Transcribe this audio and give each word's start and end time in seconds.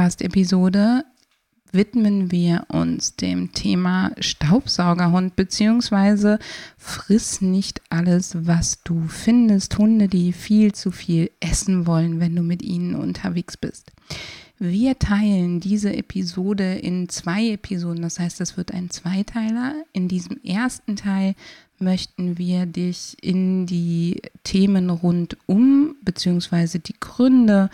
Podcast-Episode 0.00 1.04
widmen 1.72 2.30
wir 2.32 2.64
uns 2.68 3.16
dem 3.16 3.52
Thema 3.52 4.12
Staubsaugerhund 4.18 5.36
beziehungsweise 5.36 6.38
friss 6.78 7.42
nicht 7.42 7.82
alles, 7.90 8.46
was 8.46 8.82
du 8.82 9.08
findest. 9.08 9.76
Hunde, 9.76 10.08
die 10.08 10.32
viel 10.32 10.72
zu 10.72 10.90
viel 10.90 11.30
essen 11.40 11.86
wollen, 11.86 12.18
wenn 12.18 12.34
du 12.34 12.40
mit 12.40 12.62
ihnen 12.62 12.94
unterwegs 12.94 13.58
bist. 13.58 13.92
Wir 14.58 14.98
teilen 14.98 15.60
diese 15.60 15.94
Episode 15.94 16.76
in 16.76 17.10
zwei 17.10 17.50
Episoden, 17.50 18.00
das 18.00 18.18
heißt, 18.18 18.40
es 18.40 18.56
wird 18.56 18.72
ein 18.72 18.88
Zweiteiler. 18.88 19.84
In 19.92 20.08
diesem 20.08 20.40
ersten 20.42 20.96
Teil 20.96 21.34
möchten 21.78 22.38
wir 22.38 22.64
dich 22.64 23.18
in 23.20 23.66
die 23.66 24.22
Themen 24.44 24.88
rundum 24.88 25.96
beziehungsweise 26.02 26.78
die 26.78 26.98
Gründe, 26.98 27.68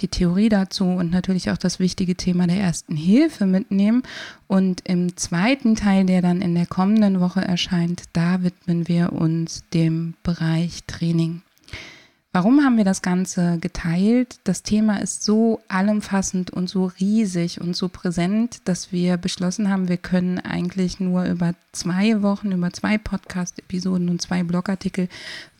die 0.00 0.08
Theorie 0.08 0.48
dazu 0.48 0.84
und 0.84 1.10
natürlich 1.10 1.50
auch 1.50 1.56
das 1.56 1.78
wichtige 1.78 2.14
Thema 2.14 2.46
der 2.46 2.58
ersten 2.58 2.96
Hilfe 2.96 3.46
mitnehmen. 3.46 4.02
Und 4.46 4.82
im 4.84 5.16
zweiten 5.16 5.76
Teil, 5.76 6.04
der 6.06 6.22
dann 6.22 6.42
in 6.42 6.54
der 6.54 6.66
kommenden 6.66 7.20
Woche 7.20 7.40
erscheint, 7.40 8.04
da 8.12 8.42
widmen 8.42 8.88
wir 8.88 9.12
uns 9.12 9.64
dem 9.72 10.14
Bereich 10.22 10.84
Training. 10.86 11.42
Warum 12.34 12.64
haben 12.64 12.76
wir 12.76 12.84
das 12.84 13.00
Ganze 13.00 13.58
geteilt? 13.60 14.40
Das 14.42 14.64
Thema 14.64 14.96
ist 15.00 15.22
so 15.22 15.60
allumfassend 15.68 16.50
und 16.50 16.68
so 16.68 16.86
riesig 16.86 17.60
und 17.60 17.76
so 17.76 17.88
präsent, 17.88 18.58
dass 18.64 18.90
wir 18.90 19.18
beschlossen 19.18 19.70
haben, 19.70 19.86
wir 19.86 19.98
können 19.98 20.40
eigentlich 20.40 20.98
nur 20.98 21.26
über 21.26 21.54
zwei 21.70 22.22
Wochen, 22.22 22.50
über 22.50 22.72
zwei 22.72 22.98
Podcast-Episoden 22.98 24.08
und 24.08 24.20
zwei 24.20 24.42
Blogartikel 24.42 25.08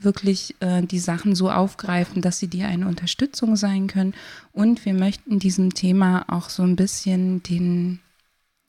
wirklich 0.00 0.56
äh, 0.58 0.82
die 0.82 0.98
Sachen 0.98 1.36
so 1.36 1.48
aufgreifen, 1.48 2.22
dass 2.22 2.40
sie 2.40 2.48
dir 2.48 2.66
eine 2.66 2.88
Unterstützung 2.88 3.54
sein 3.54 3.86
können. 3.86 4.12
Und 4.50 4.84
wir 4.84 4.94
möchten 4.94 5.38
diesem 5.38 5.74
Thema 5.74 6.24
auch 6.26 6.48
so 6.48 6.64
ein 6.64 6.74
bisschen 6.74 7.40
den, 7.44 8.00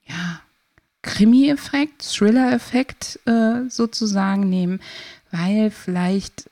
ja, 0.04 0.38
Krimi-Effekt, 1.02 2.02
Thriller-Effekt 2.02 3.18
äh, 3.26 3.68
sozusagen 3.68 4.48
nehmen, 4.48 4.78
weil 5.32 5.72
vielleicht 5.72 6.48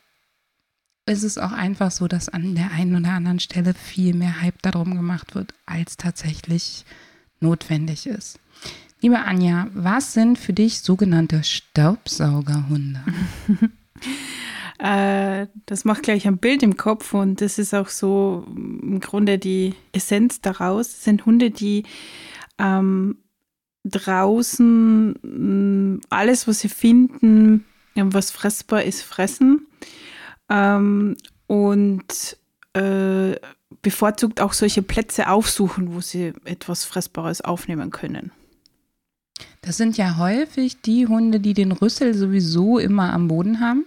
ist 1.07 1.23
es 1.23 1.39
auch 1.39 1.53
einfach 1.53 1.91
so, 1.91 2.09
dass 2.09 2.29
an 2.29 2.55
der 2.55 2.71
einen 2.71 2.97
oder 2.97 3.13
anderen 3.13 3.41
Stelle 3.41 3.75
viel 3.75 4.15
mehr 4.15 4.41
Hype 4.41 4.63
darum 4.63 4.95
gemacht 4.95 5.35
wird, 5.35 5.55
als 5.67 5.97
tatsächlich 5.97 6.85
notwendig 7.41 8.07
ist. 8.07 8.39
Liebe 9.01 9.19
Anja, 9.19 9.69
was 9.75 10.15
sind 10.15 10.39
für 10.39 10.55
dich 10.55 10.81
sogenannte 10.81 11.45
Staubsaugerhunde? 11.45 13.01
äh, 14.79 15.47
das 15.67 15.85
macht 15.85 16.05
gleich 16.05 16.27
ein 16.27 16.39
Bild 16.39 16.63
im 16.63 16.79
Kopf 16.79 17.13
und 17.13 17.43
das 17.43 17.59
ist 17.59 17.75
auch 17.75 17.89
so 17.89 18.47
im 18.57 19.01
Grunde 19.01 19.39
die 19.39 19.75
Essenz 19.93 20.41
daraus. 20.41 20.89
Das 20.91 21.05
sind 21.05 21.27
Hunde, 21.27 21.51
die 21.51 21.83
ähm, 22.59 23.19
draußen 23.85 25.11
mm, 25.11 26.01
alles, 26.09 26.49
was 26.49 26.61
sie 26.61 26.71
finden, 26.71 27.67
was 27.95 28.31
fressbar 28.31 28.85
ist, 28.85 29.03
fressen 29.03 29.67
ähm, 30.55 31.17
und 31.47 32.37
äh, 32.75 33.35
bevorzugt 33.83 34.41
auch 34.41 34.53
solche 34.53 34.83
Plätze 34.83 35.29
aufsuchen, 35.29 35.95
wo 35.95 36.01
sie 36.01 36.33
etwas 36.45 36.85
Fressbares 36.85 37.41
aufnehmen 37.41 37.91
können. 37.91 38.31
Das 39.63 39.77
sind 39.77 39.97
ja 39.97 40.17
häufig 40.17 40.81
die 40.83 41.07
Hunde, 41.07 41.41
die 41.41 41.55
den 41.55 41.73
Rüssel 41.73 42.15
sowieso 42.15 42.79
immer 42.79 43.13
am 43.13 43.29
Boden 43.29 43.61
haben. 43.61 43.85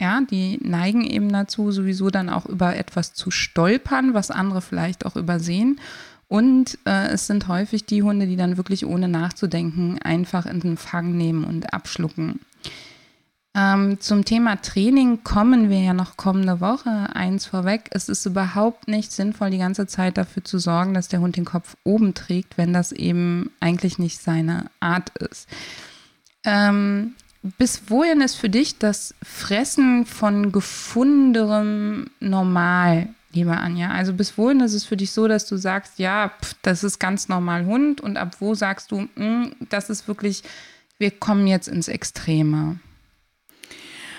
Ja, 0.00 0.20
die 0.20 0.58
neigen 0.62 1.04
eben 1.04 1.32
dazu, 1.32 1.72
sowieso 1.72 2.10
dann 2.10 2.28
auch 2.28 2.46
über 2.46 2.76
etwas 2.76 3.14
zu 3.14 3.30
stolpern, 3.30 4.14
was 4.14 4.30
andere 4.30 4.60
vielleicht 4.60 5.04
auch 5.04 5.16
übersehen. 5.16 5.80
Und 6.28 6.78
äh, 6.84 7.08
es 7.08 7.26
sind 7.26 7.48
häufig 7.48 7.84
die 7.84 8.02
Hunde, 8.02 8.26
die 8.26 8.36
dann 8.36 8.56
wirklich 8.56 8.86
ohne 8.86 9.08
nachzudenken 9.08 9.98
einfach 10.00 10.46
in 10.46 10.60
den 10.60 10.76
Fang 10.76 11.16
nehmen 11.16 11.44
und 11.44 11.72
abschlucken. 11.72 12.40
Ähm, 13.58 13.98
zum 13.98 14.24
Thema 14.24 14.56
Training 14.62 15.24
kommen 15.24 15.68
wir 15.68 15.80
ja 15.80 15.92
noch 15.92 16.16
kommende 16.16 16.60
Woche. 16.60 17.08
Eins 17.14 17.46
vorweg, 17.46 17.88
es 17.90 18.08
ist 18.08 18.24
überhaupt 18.24 18.86
nicht 18.86 19.10
sinnvoll, 19.10 19.50
die 19.50 19.58
ganze 19.58 19.88
Zeit 19.88 20.16
dafür 20.16 20.44
zu 20.44 20.60
sorgen, 20.60 20.94
dass 20.94 21.08
der 21.08 21.18
Hund 21.20 21.36
den 21.36 21.44
Kopf 21.44 21.76
oben 21.82 22.14
trägt, 22.14 22.56
wenn 22.56 22.72
das 22.72 22.92
eben 22.92 23.50
eigentlich 23.58 23.98
nicht 23.98 24.20
seine 24.20 24.66
Art 24.78 25.10
ist. 25.18 25.48
Ähm, 26.44 27.14
bis 27.42 27.82
wohin 27.88 28.20
ist 28.20 28.36
für 28.36 28.48
dich 28.48 28.78
das 28.78 29.14
Fressen 29.24 30.06
von 30.06 30.52
gefundenem 30.52 32.10
normal, 32.20 33.08
liebe 33.32 33.56
Anja? 33.56 33.90
Also 33.90 34.12
bis 34.12 34.38
wohin 34.38 34.60
ist 34.60 34.74
es 34.74 34.84
für 34.84 34.96
dich 34.96 35.10
so, 35.10 35.26
dass 35.26 35.48
du 35.48 35.56
sagst, 35.56 35.98
ja, 35.98 36.30
pff, 36.40 36.54
das 36.62 36.84
ist 36.84 37.00
ganz 37.00 37.28
normal 37.28 37.66
Hund 37.66 38.00
und 38.00 38.18
ab 38.18 38.36
wo 38.38 38.54
sagst 38.54 38.92
du, 38.92 39.00
mh, 39.00 39.08
hm, 39.16 39.52
das 39.68 39.90
ist 39.90 40.06
wirklich, 40.06 40.44
wir 40.98 41.10
kommen 41.10 41.48
jetzt 41.48 41.66
ins 41.66 41.88
Extreme? 41.88 42.78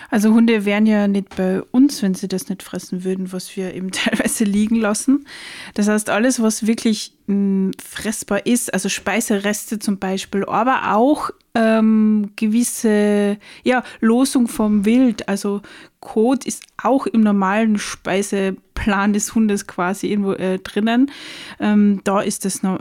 Also 0.10 0.34
Hunde 0.34 0.66
wären 0.66 0.86
ja 0.86 1.08
nicht 1.08 1.36
bei 1.36 1.62
uns, 1.72 2.02
wenn 2.02 2.16
sie 2.16 2.28
das 2.28 2.50
nicht 2.50 2.64
fressen 2.64 3.04
würden, 3.04 3.32
was 3.32 3.56
wir 3.56 3.74
eben 3.74 3.92
teilweise 3.92 4.44
liegen 4.44 4.76
lassen. 4.76 5.26
Das 5.74 5.88
heißt, 5.88 6.10
alles, 6.10 6.42
was 6.42 6.66
wirklich 6.66 7.14
mh, 7.28 7.34
hm, 7.36 7.72
fressbar 7.84 8.46
ist, 8.46 8.74
also 8.74 8.90
Speisereste 8.90 9.80
zum 9.80 10.00
Beispiel, 10.00 10.46
aber 10.46 10.96
auch 10.96 11.30
ähm, 11.56 12.32
gewisse 12.36 13.38
ja, 13.64 13.84
Losung 14.00 14.48
vom 14.48 14.86
Wild, 14.86 15.28
also 15.28 15.62
Kot 16.00 16.46
ist 16.46 16.64
auch 16.82 17.06
im 17.08 17.22
normalen 17.22 17.78
Speiseplan 17.78 19.14
des 19.14 19.36
Hundes 19.36 19.68
quasi 19.68 20.08
irgendwo 20.08 20.34
äh, 20.34 20.60
drinnen. 20.60 21.12
Ähm, 21.60 22.02
da 22.04 22.22
ist 22.22 22.46
das 22.46 22.64
noch, 22.64 22.80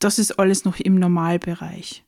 das 0.00 0.18
ist 0.18 0.38
alles 0.38 0.64
noch 0.64 0.80
im 0.80 0.96
Normalbereich. 0.96 2.04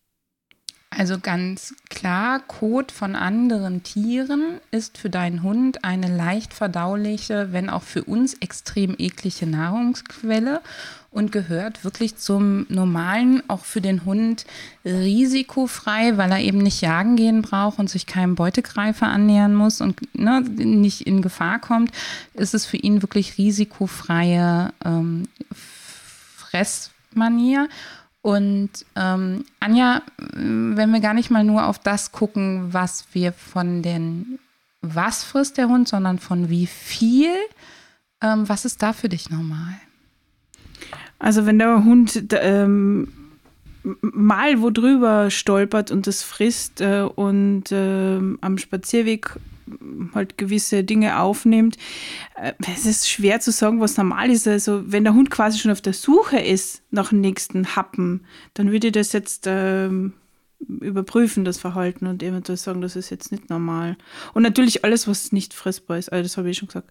Also 0.90 1.20
ganz 1.20 1.74
klar, 2.00 2.40
Kot 2.40 2.92
von 2.92 3.14
anderen 3.14 3.82
Tieren 3.82 4.58
ist 4.70 4.96
für 4.96 5.10
deinen 5.10 5.42
Hund 5.42 5.84
eine 5.84 6.08
leicht 6.08 6.54
verdauliche, 6.54 7.48
wenn 7.52 7.68
auch 7.68 7.82
für 7.82 8.04
uns 8.04 8.32
extrem 8.40 8.94
eklige 8.96 9.46
Nahrungsquelle 9.46 10.62
und 11.10 11.30
gehört 11.30 11.84
wirklich 11.84 12.16
zum 12.16 12.64
normalen, 12.70 13.42
auch 13.48 13.66
für 13.66 13.82
den 13.82 14.06
Hund 14.06 14.46
risikofrei, 14.82 16.16
weil 16.16 16.32
er 16.32 16.40
eben 16.40 16.58
nicht 16.58 16.80
jagen 16.80 17.16
gehen 17.16 17.42
braucht 17.42 17.78
und 17.78 17.90
sich 17.90 18.06
keinem 18.06 18.34
Beutegreifer 18.34 19.06
annähern 19.06 19.54
muss 19.54 19.82
und 19.82 20.00
ne, 20.16 20.40
nicht 20.40 21.02
in 21.02 21.20
Gefahr 21.20 21.58
kommt, 21.58 21.90
ist 22.32 22.54
es 22.54 22.64
für 22.64 22.78
ihn 22.78 23.02
wirklich 23.02 23.36
risikofreie 23.36 24.72
ähm, 24.86 25.28
Fressmanier. 26.38 27.68
Und 28.22 28.70
ähm, 28.96 29.44
Anja, 29.60 30.02
wenn 30.34 30.92
wir 30.92 31.00
gar 31.00 31.14
nicht 31.14 31.30
mal 31.30 31.44
nur 31.44 31.66
auf 31.66 31.78
das 31.78 32.12
gucken, 32.12 32.72
was 32.72 33.06
wir 33.12 33.32
von 33.32 33.82
den, 33.82 34.38
was 34.82 35.24
frisst 35.24 35.56
der 35.56 35.68
Hund, 35.68 35.88
sondern 35.88 36.18
von 36.18 36.50
wie 36.50 36.66
viel, 36.66 37.32
ähm, 38.20 38.48
was 38.48 38.64
ist 38.64 38.82
da 38.82 38.92
für 38.92 39.08
dich 39.08 39.30
normal? 39.30 39.74
Also 41.18 41.46
wenn 41.46 41.58
der 41.58 41.84
Hund 41.84 42.24
ähm, 42.32 43.08
mal 43.82 44.60
wo 44.60 44.70
drüber 44.70 45.30
stolpert 45.30 45.90
und 45.90 46.06
das 46.06 46.22
frisst 46.22 46.80
äh, 46.80 47.02
und 47.02 47.72
äh, 47.72 48.18
am 48.40 48.58
Spazierweg 48.58 49.36
halt 50.14 50.38
gewisse 50.38 50.84
Dinge 50.84 51.20
aufnimmt. 51.20 51.76
Äh, 52.36 52.52
es 52.72 52.86
ist 52.86 53.08
schwer 53.08 53.40
zu 53.40 53.50
sagen, 53.52 53.80
was 53.80 53.96
normal 53.96 54.30
ist. 54.30 54.46
Also 54.46 54.82
wenn 54.90 55.04
der 55.04 55.14
Hund 55.14 55.30
quasi 55.30 55.58
schon 55.58 55.70
auf 55.70 55.80
der 55.80 55.92
Suche 55.92 56.38
ist 56.38 56.82
nach 56.90 57.10
dem 57.10 57.20
nächsten 57.20 57.76
Happen, 57.76 58.24
dann 58.54 58.72
würde 58.72 58.88
ich 58.88 58.92
das 58.92 59.12
jetzt 59.12 59.44
ähm, 59.46 60.14
überprüfen, 60.68 61.44
das 61.44 61.58
Verhalten 61.58 62.06
und 62.06 62.22
eventuell 62.22 62.58
sagen, 62.58 62.80
das 62.80 62.96
ist 62.96 63.10
jetzt 63.10 63.32
nicht 63.32 63.48
normal. 63.50 63.96
Und 64.34 64.42
natürlich 64.42 64.84
alles, 64.84 65.08
was 65.08 65.32
nicht 65.32 65.54
fressbar 65.54 65.98
ist, 65.98 66.12
also 66.12 66.22
das 66.22 66.36
habe 66.36 66.50
ich 66.50 66.58
schon 66.58 66.68
gesagt. 66.68 66.90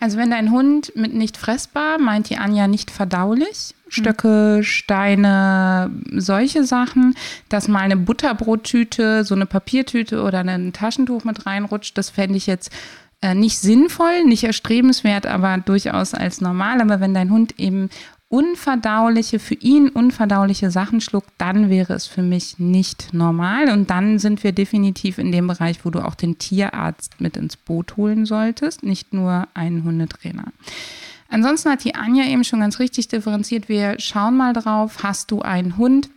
Also 0.00 0.18
wenn 0.18 0.30
dein 0.30 0.50
Hund 0.50 0.92
mit 0.94 1.14
nicht 1.14 1.36
fressbar, 1.36 1.98
meint 1.98 2.30
die 2.30 2.36
Anja 2.36 2.68
nicht 2.68 2.90
verdaulich, 2.90 3.74
Stöcke, 3.88 4.60
Steine, 4.62 5.90
solche 6.12 6.64
Sachen, 6.64 7.14
dass 7.48 7.68
mal 7.68 7.80
eine 7.80 7.96
Butterbrottüte, 7.96 9.24
so 9.24 9.34
eine 9.34 9.46
Papiertüte 9.46 10.22
oder 10.22 10.40
ein 10.40 10.72
Taschentuch 10.72 11.24
mit 11.24 11.46
reinrutscht, 11.46 11.96
das 11.96 12.10
fände 12.10 12.36
ich 12.36 12.46
jetzt 12.46 12.70
äh, 13.20 13.34
nicht 13.34 13.58
sinnvoll, 13.58 14.24
nicht 14.24 14.44
erstrebenswert, 14.44 15.26
aber 15.26 15.58
durchaus 15.58 16.14
als 16.14 16.40
normal. 16.40 16.80
Aber 16.80 17.00
wenn 17.00 17.14
dein 17.14 17.30
Hund 17.30 17.58
eben 17.58 17.90
unverdauliche, 18.28 19.38
für 19.38 19.54
ihn 19.54 19.88
unverdauliche 19.88 20.70
Sachen 20.70 21.00
schluckt, 21.00 21.30
dann 21.38 21.70
wäre 21.70 21.94
es 21.94 22.06
für 22.06 22.22
mich 22.22 22.58
nicht 22.58 23.14
normal. 23.14 23.70
Und 23.70 23.90
dann 23.90 24.18
sind 24.18 24.44
wir 24.44 24.52
definitiv 24.52 25.18
in 25.18 25.32
dem 25.32 25.46
Bereich, 25.46 25.84
wo 25.84 25.90
du 25.90 26.00
auch 26.04 26.14
den 26.14 26.38
Tierarzt 26.38 27.20
mit 27.20 27.36
ins 27.36 27.56
Boot 27.56 27.96
holen 27.96 28.26
solltest, 28.26 28.82
nicht 28.82 29.12
nur 29.14 29.48
einen 29.54 29.84
Hundetrainer. 29.84 30.52
Ansonsten 31.30 31.70
hat 31.70 31.84
die 31.84 31.94
Anja 31.94 32.24
eben 32.24 32.44
schon 32.44 32.60
ganz 32.60 32.78
richtig 32.78 33.08
differenziert. 33.08 33.68
Wir 33.68 33.98
schauen 33.98 34.36
mal 34.36 34.52
drauf, 34.52 35.02
hast 35.02 35.30
du 35.30 35.42
einen 35.42 35.76
Hund, 35.76 36.08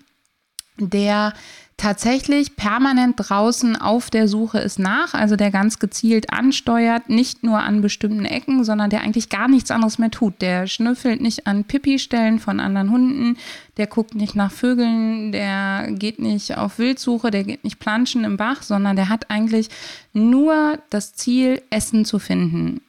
der 0.90 1.34
tatsächlich 1.82 2.56
permanent 2.56 3.16
draußen 3.18 3.76
auf 3.76 4.12
der 4.12 4.28
Suche 4.28 4.60
ist 4.60 4.78
nach, 4.78 5.16
also 5.16 5.36
der 5.36 5.50
ganz 5.50 5.80
gezielt 5.80 6.32
ansteuert, 6.32 7.10
nicht 7.10 7.44
nur 7.44 7.60
an 7.60 7.82
bestimmten 7.82 8.24
Ecken, 8.26 8.64
sondern 8.64 8.92
der 8.92 9.02
eigentlich 9.02 9.30
gar 9.30 9.48
nichts 9.48 9.72
anderes 9.72 9.98
mehr 9.98 10.12
tut. 10.12 10.42
Der 10.42 10.68
schnüffelt 10.68 11.22
nicht 11.22 11.48
an 11.48 11.64
Pipi-Stellen 11.64 12.38
von 12.38 12.60
anderen 12.60 12.92
Hunden, 12.92 13.38
der 13.78 13.88
guckt 13.88 14.14
nicht 14.14 14.36
nach 14.36 14.52
Vögeln, 14.52 15.32
der 15.32 15.88
geht 15.92 16.20
nicht 16.20 16.56
auf 16.56 16.78
Wildsuche, 16.78 17.32
der 17.32 17.44
geht 17.46 17.64
nicht 17.64 17.80
planschen 17.80 18.26
im 18.26 18.38
Bach, 18.38 18.62
sondern 18.62 18.96
der 18.96 19.10
hat 19.10 19.32
eigentlich 19.32 19.70
nur 20.14 20.78
das 20.92 21.14
Ziel, 21.14 21.64
Essen 21.72 22.06
zu 22.06 22.20
finden. 22.20 22.82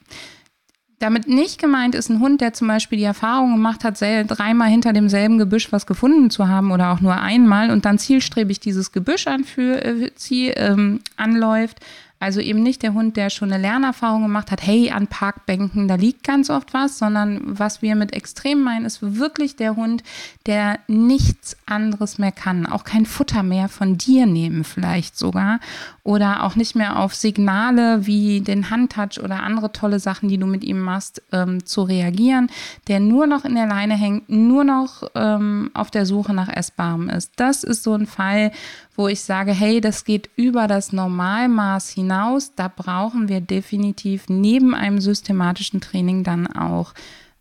Damit 1.03 1.27
nicht 1.27 1.59
gemeint 1.59 1.95
ist 1.95 2.09
ein 2.09 2.21
Hund, 2.21 2.39
der 2.39 2.53
zum 2.53 2.69
Beispiel 2.69 2.97
die 2.97 3.03
Erfahrung 3.03 3.55
gemacht 3.55 3.83
hat, 3.83 3.99
dreimal 3.99 4.69
hinter 4.69 4.93
demselben 4.93 5.37
Gebüsch 5.37 5.69
was 5.73 5.85
gefunden 5.85 6.29
zu 6.29 6.47
haben 6.47 6.71
oder 6.71 6.93
auch 6.93 7.01
nur 7.01 7.19
einmal 7.19 7.71
und 7.71 7.83
dann 7.83 7.99
zielstrebig 7.99 8.61
dieses 8.61 8.93
Gebüsch 8.93 9.27
anführ, 9.27 9.83
äh, 9.83 10.11
ähm, 10.31 11.01
anläuft, 11.17 11.81
also 12.23 12.39
eben 12.39 12.63
nicht 12.63 12.83
der 12.83 12.93
Hund, 12.93 13.17
der 13.17 13.29
schon 13.29 13.51
eine 13.51 13.61
Lernerfahrung 13.61 14.21
gemacht 14.21 14.49
hat, 14.49 14.65
hey, 14.65 14.91
an 14.91 15.07
Parkbänken, 15.07 15.89
da 15.89 15.95
liegt 15.95 16.23
ganz 16.23 16.49
oft 16.49 16.73
was, 16.73 16.97
sondern 16.97 17.41
was 17.43 17.81
wir 17.81 17.97
mit 17.97 18.13
extrem 18.13 18.61
meinen, 18.61 18.85
ist 18.85 18.99
wirklich 19.01 19.57
der 19.57 19.75
Hund, 19.75 20.03
der 20.45 20.79
nichts 20.87 21.57
anderes 21.65 22.19
mehr 22.19 22.31
kann, 22.31 22.65
auch 22.65 22.85
kein 22.85 23.05
Futter 23.05 23.43
mehr 23.43 23.67
von 23.67 23.97
dir 23.97 24.25
nehmen 24.25 24.63
vielleicht 24.63 25.17
sogar 25.17 25.59
oder 26.03 26.43
auch 26.43 26.55
nicht 26.55 26.75
mehr 26.75 26.99
auf 26.99 27.15
Signale 27.15 28.05
wie 28.05 28.41
den 28.41 28.69
Handtouch 28.69 29.23
oder 29.23 29.41
andere 29.41 29.71
tolle 29.71 29.99
Sachen, 29.99 30.27
die 30.27 30.37
du 30.37 30.45
mit 30.45 30.63
ihm 30.63 30.81
machst, 30.81 31.21
ähm, 31.31 31.65
zu 31.65 31.83
reagieren, 31.83 32.49
der 32.89 32.99
nur 32.99 33.25
noch 33.25 33.45
in 33.45 33.55
der 33.55 33.67
Leine 33.67 33.95
hängt, 33.95 34.29
nur 34.29 34.65
noch 34.65 35.09
ähm, 35.15 35.71
auf 35.73 35.91
der 35.91 36.05
Suche 36.05 36.33
nach 36.33 36.49
Essbarem 36.49 37.07
ist. 37.07 37.31
Das 37.37 37.63
ist 37.63 37.83
so 37.83 37.93
ein 37.93 38.05
Fall, 38.05 38.51
wo 38.97 39.07
ich 39.07 39.21
sage, 39.21 39.53
hey, 39.53 39.79
das 39.79 40.03
geht 40.03 40.29
über 40.35 40.67
das 40.67 40.91
Normalmaß 40.91 41.89
hinaus. 41.89 42.53
Da 42.53 42.67
brauchen 42.67 43.29
wir 43.29 43.39
definitiv 43.39 44.25
neben 44.27 44.75
einem 44.75 44.99
systematischen 44.99 45.79
Training 45.79 46.25
dann 46.25 46.47
auch 46.47 46.93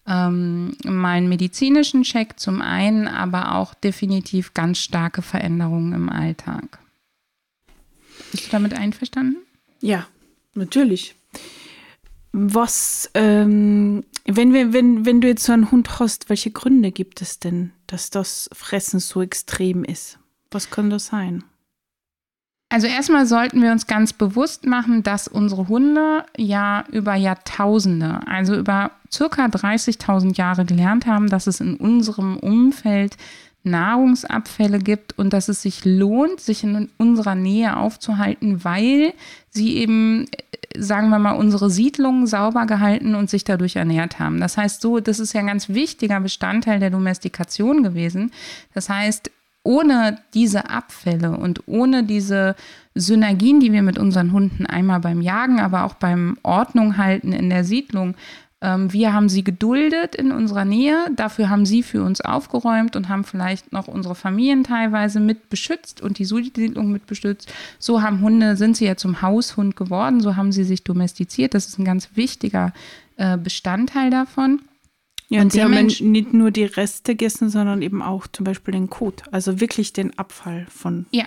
ähm, 0.06 0.76
mal 0.84 1.16
einen 1.16 1.28
medizinischen 1.28 2.04
Check 2.04 2.38
zum 2.38 2.62
einen, 2.62 3.08
aber 3.08 3.56
auch 3.56 3.74
definitiv 3.74 4.54
ganz 4.54 4.78
starke 4.78 5.20
Veränderungen 5.20 5.92
im 5.92 6.08
Alltag. 6.08 6.81
Bist 8.32 8.46
du 8.46 8.50
damit 8.50 8.74
einverstanden? 8.74 9.36
Ja, 9.80 10.06
natürlich. 10.54 11.14
Was, 12.32 13.10
ähm, 13.12 14.04
wenn, 14.24 14.54
wir, 14.54 14.72
wenn, 14.72 15.04
wenn 15.04 15.20
du 15.20 15.28
jetzt 15.28 15.44
so 15.44 15.52
einen 15.52 15.70
Hund 15.70 16.00
hast, 16.00 16.30
welche 16.30 16.50
Gründe 16.50 16.90
gibt 16.92 17.20
es 17.20 17.38
denn, 17.38 17.72
dass 17.86 18.08
das 18.08 18.48
Fressen 18.54 19.00
so 19.00 19.20
extrem 19.20 19.84
ist? 19.84 20.18
Was 20.50 20.70
kann 20.70 20.88
das 20.88 21.06
sein? 21.06 21.44
Also 22.70 22.86
erstmal 22.86 23.26
sollten 23.26 23.60
wir 23.60 23.70
uns 23.70 23.86
ganz 23.86 24.14
bewusst 24.14 24.64
machen, 24.64 25.02
dass 25.02 25.28
unsere 25.28 25.68
Hunde 25.68 26.24
ja 26.38 26.86
über 26.90 27.14
Jahrtausende, 27.14 28.26
also 28.26 28.54
über 28.54 28.92
circa 29.12 29.44
30.000 29.44 30.38
Jahre 30.38 30.64
gelernt 30.64 31.04
haben, 31.04 31.28
dass 31.28 31.46
es 31.46 31.60
in 31.60 31.76
unserem 31.76 32.38
Umfeld 32.38 33.18
Nahrungsabfälle 33.64 34.78
gibt 34.78 35.18
und 35.18 35.32
dass 35.32 35.48
es 35.48 35.62
sich 35.62 35.84
lohnt, 35.84 36.40
sich 36.40 36.64
in 36.64 36.88
unserer 36.98 37.34
Nähe 37.34 37.76
aufzuhalten, 37.76 38.64
weil 38.64 39.14
sie 39.50 39.76
eben, 39.76 40.26
sagen 40.76 41.10
wir 41.10 41.18
mal, 41.18 41.32
unsere 41.32 41.70
Siedlungen 41.70 42.26
sauber 42.26 42.66
gehalten 42.66 43.14
und 43.14 43.30
sich 43.30 43.44
dadurch 43.44 43.76
ernährt 43.76 44.18
haben. 44.18 44.40
Das 44.40 44.56
heißt 44.56 44.80
so, 44.80 45.00
das 45.00 45.20
ist 45.20 45.32
ja 45.32 45.40
ein 45.40 45.46
ganz 45.46 45.68
wichtiger 45.68 46.20
Bestandteil 46.20 46.80
der 46.80 46.90
Domestikation 46.90 47.82
gewesen. 47.82 48.32
Das 48.74 48.88
heißt, 48.88 49.30
ohne 49.64 50.18
diese 50.34 50.70
Abfälle 50.70 51.36
und 51.36 51.62
ohne 51.66 52.02
diese 52.02 52.56
Synergien, 52.94 53.60
die 53.60 53.72
wir 53.72 53.82
mit 53.82 53.98
unseren 53.98 54.32
Hunden 54.32 54.66
einmal 54.66 55.00
beim 55.00 55.20
Jagen, 55.20 55.60
aber 55.60 55.84
auch 55.84 55.94
beim 55.94 56.36
Ordnung 56.42 56.96
halten 56.96 57.32
in 57.32 57.48
der 57.48 57.64
Siedlung, 57.64 58.14
wir 58.62 59.12
haben 59.12 59.28
sie 59.28 59.42
geduldet 59.42 60.14
in 60.14 60.30
unserer 60.30 60.64
Nähe, 60.64 61.06
dafür 61.16 61.50
haben 61.50 61.66
sie 61.66 61.82
für 61.82 62.04
uns 62.04 62.20
aufgeräumt 62.20 62.94
und 62.94 63.08
haben 63.08 63.24
vielleicht 63.24 63.72
noch 63.72 63.88
unsere 63.88 64.14
Familien 64.14 64.62
teilweise 64.62 65.18
mit 65.18 65.50
beschützt 65.50 66.00
und 66.00 66.18
die 66.18 66.24
Siedlung 66.24 66.92
mit 66.92 67.06
beschützt. 67.06 67.52
So 67.80 68.02
haben 68.02 68.20
Hunde, 68.20 68.56
sind 68.56 68.76
sie 68.76 68.86
ja 68.86 68.96
zum 68.96 69.20
Haushund 69.20 69.74
geworden, 69.74 70.20
so 70.20 70.36
haben 70.36 70.52
sie 70.52 70.62
sich 70.62 70.84
domestiziert. 70.84 71.54
Das 71.54 71.66
ist 71.66 71.78
ein 71.78 71.84
ganz 71.84 72.10
wichtiger 72.14 72.72
äh, 73.16 73.36
Bestandteil 73.36 74.10
davon. 74.10 74.60
Ja, 75.28 75.40
und 75.40 75.50
sie 75.50 75.62
haben 75.62 75.72
nicht 75.72 76.32
nur 76.32 76.50
die 76.50 76.64
Reste 76.64 77.12
gegessen, 77.12 77.48
sondern 77.48 77.82
eben 77.82 78.02
auch 78.02 78.26
zum 78.26 78.44
Beispiel 78.44 78.72
den 78.72 78.90
Kot, 78.90 79.22
also 79.32 79.60
wirklich 79.60 79.92
den 79.92 80.16
Abfall 80.18 80.66
von 80.68 81.06
ja, 81.10 81.24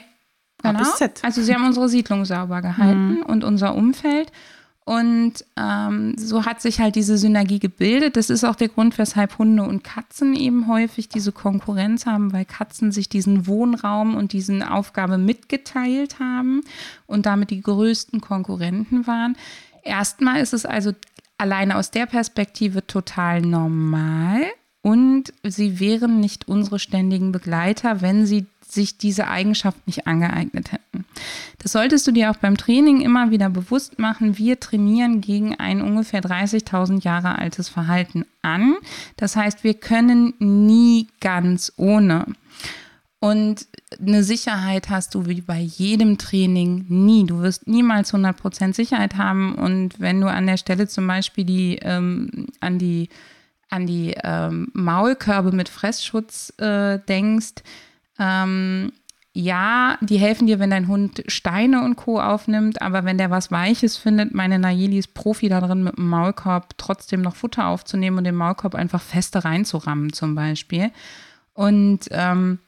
genau. 0.61 0.75
A 0.75 0.77
bis 0.77 0.95
Z. 0.95 1.23
Also 1.23 1.41
sie 1.41 1.53
haben 1.53 1.65
unsere 1.65 1.89
Siedlung 1.89 2.23
sauber 2.23 2.61
gehalten 2.61 3.15
mhm. 3.15 3.23
und 3.23 3.43
unser 3.43 3.75
Umfeld. 3.75 4.31
Und 4.85 5.33
ähm, 5.57 6.15
so 6.15 6.45
hat 6.45 6.61
sich 6.61 6.79
halt 6.79 6.95
diese 6.95 7.17
Synergie 7.17 7.57
gebildet. 7.57 8.17
Das 8.17 8.29
ist 8.29 8.43
auch 8.43 8.55
der 8.55 8.69
Grund, 8.69 8.99
weshalb 8.99 9.39
Hunde 9.39 9.63
und 9.63 9.83
Katzen 9.83 10.35
eben 10.35 10.67
häufig 10.67 11.09
diese 11.09 11.31
Konkurrenz 11.31 12.05
haben, 12.05 12.31
weil 12.31 12.45
Katzen 12.45 12.91
sich 12.91 13.09
diesen 13.09 13.47
Wohnraum 13.47 14.15
und 14.15 14.31
diese 14.31 14.71
Aufgabe 14.71 15.17
mitgeteilt 15.17 16.19
haben 16.19 16.61
und 17.07 17.25
damit 17.25 17.49
die 17.49 17.61
größten 17.61 18.21
Konkurrenten 18.21 19.07
waren. 19.07 19.35
Erstmal 19.81 20.39
ist 20.39 20.53
es 20.53 20.67
also 20.67 20.91
alleine 21.39 21.77
aus 21.77 21.89
der 21.89 22.05
Perspektive 22.05 22.85
total 22.85 23.41
normal 23.41 24.43
und 24.85 25.33
sie 25.41 25.79
wären 25.79 26.19
nicht 26.19 26.47
unsere 26.47 26.77
ständigen 26.77 27.31
Begleiter, 27.31 28.01
wenn 28.01 28.27
sie 28.27 28.45
sich 28.71 28.97
diese 28.97 29.27
Eigenschaft 29.27 29.85
nicht 29.87 30.07
angeeignet 30.07 30.71
hätten. 30.71 31.05
Das 31.59 31.71
solltest 31.71 32.05
du 32.07 32.11
dir 32.11 32.31
auch 32.31 32.37
beim 32.37 32.57
Training 32.57 33.01
immer 33.01 33.31
wieder 33.31 33.49
bewusst 33.49 33.99
machen. 33.99 34.37
Wir 34.37 34.59
trainieren 34.59 35.21
gegen 35.21 35.55
ein 35.55 35.81
ungefähr 35.81 36.21
30.000 36.21 37.03
Jahre 37.03 37.37
altes 37.37 37.69
Verhalten 37.69 38.25
an. 38.41 38.75
Das 39.17 39.35
heißt, 39.35 39.63
wir 39.63 39.73
können 39.73 40.33
nie 40.39 41.07
ganz 41.19 41.73
ohne. 41.77 42.25
Und 43.19 43.67
eine 43.99 44.23
Sicherheit 44.23 44.89
hast 44.89 45.15
du 45.15 45.25
wie 45.25 45.41
bei 45.41 45.59
jedem 45.59 46.17
Training 46.17 46.85
nie. 46.89 47.25
Du 47.25 47.41
wirst 47.41 47.67
niemals 47.67 48.13
100% 48.13 48.75
Sicherheit 48.75 49.15
haben. 49.15 49.55
Und 49.55 49.99
wenn 49.99 50.21
du 50.21 50.27
an 50.27 50.45
der 50.45 50.57
Stelle 50.57 50.87
zum 50.87 51.07
Beispiel 51.07 51.43
die, 51.43 51.79
ähm, 51.81 52.47
an 52.59 52.77
die, 52.77 53.09
an 53.69 53.87
die 53.87 54.13
ähm, 54.23 54.67
Maulkörbe 54.73 55.51
mit 55.51 55.69
Fressschutz 55.69 56.53
äh, 56.59 56.99
denkst, 56.99 57.63
ähm, 58.19 58.91
ja, 59.37 59.97
die 59.99 60.17
helfen 60.17 60.47
dir, 60.47 60.59
wenn 60.59 60.69
dein 60.69 60.87
Hund 60.87 61.23
Steine 61.27 61.83
und 61.83 61.97
Co. 61.97 62.21
aufnimmt, 62.21 62.81
aber 62.81 63.03
wenn 63.03 63.17
der 63.17 63.31
was 63.31 63.51
Weiches 63.51 63.97
findet, 63.97 64.33
meine 64.33 64.59
Nayeli 64.59 64.97
ist 64.97 65.13
Profi 65.13 65.49
darin, 65.49 65.83
mit 65.83 65.97
dem 65.97 66.07
Maulkorb 66.07 66.77
trotzdem 66.77 67.21
noch 67.21 67.35
Futter 67.35 67.67
aufzunehmen 67.67 68.17
und 68.17 68.23
den 68.23 68.35
Maulkorb 68.35 68.75
einfach 68.75 69.01
feste 69.01 69.43
reinzurammen, 69.43 70.13
zum 70.13 70.35
Beispiel. 70.35 70.89
Und 71.53 72.07
ähm, 72.11 72.59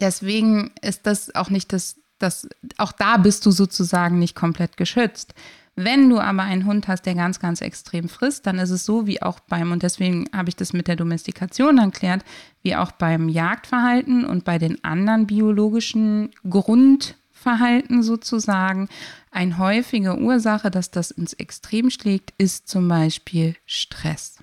deswegen 0.00 0.70
ist 0.80 1.06
das 1.06 1.34
auch 1.34 1.50
nicht 1.50 1.74
das, 1.74 1.96
das, 2.18 2.48
auch 2.78 2.92
da 2.92 3.18
bist 3.18 3.44
du 3.44 3.50
sozusagen 3.50 4.18
nicht 4.18 4.34
komplett 4.34 4.78
geschützt. 4.78 5.34
Wenn 5.74 6.10
du 6.10 6.18
aber 6.18 6.42
einen 6.42 6.66
Hund 6.66 6.86
hast, 6.86 7.06
der 7.06 7.14
ganz, 7.14 7.40
ganz 7.40 7.62
extrem 7.62 8.08
frisst, 8.08 8.46
dann 8.46 8.58
ist 8.58 8.70
es 8.70 8.84
so 8.84 9.06
wie 9.06 9.22
auch 9.22 9.40
beim, 9.40 9.72
und 9.72 9.82
deswegen 9.82 10.26
habe 10.32 10.50
ich 10.50 10.56
das 10.56 10.74
mit 10.74 10.86
der 10.86 10.96
Domestikation 10.96 11.78
erklärt, 11.78 12.24
wie 12.62 12.76
auch 12.76 12.92
beim 12.92 13.30
Jagdverhalten 13.30 14.26
und 14.26 14.44
bei 14.44 14.58
den 14.58 14.84
anderen 14.84 15.26
biologischen 15.26 16.30
Grundverhalten 16.48 18.02
sozusagen. 18.02 18.88
Eine 19.30 19.56
häufige 19.56 20.18
Ursache, 20.18 20.70
dass 20.70 20.90
das 20.90 21.10
ins 21.10 21.32
Extrem 21.32 21.88
schlägt, 21.88 22.34
ist 22.36 22.68
zum 22.68 22.86
Beispiel 22.86 23.56
Stress. 23.64 24.38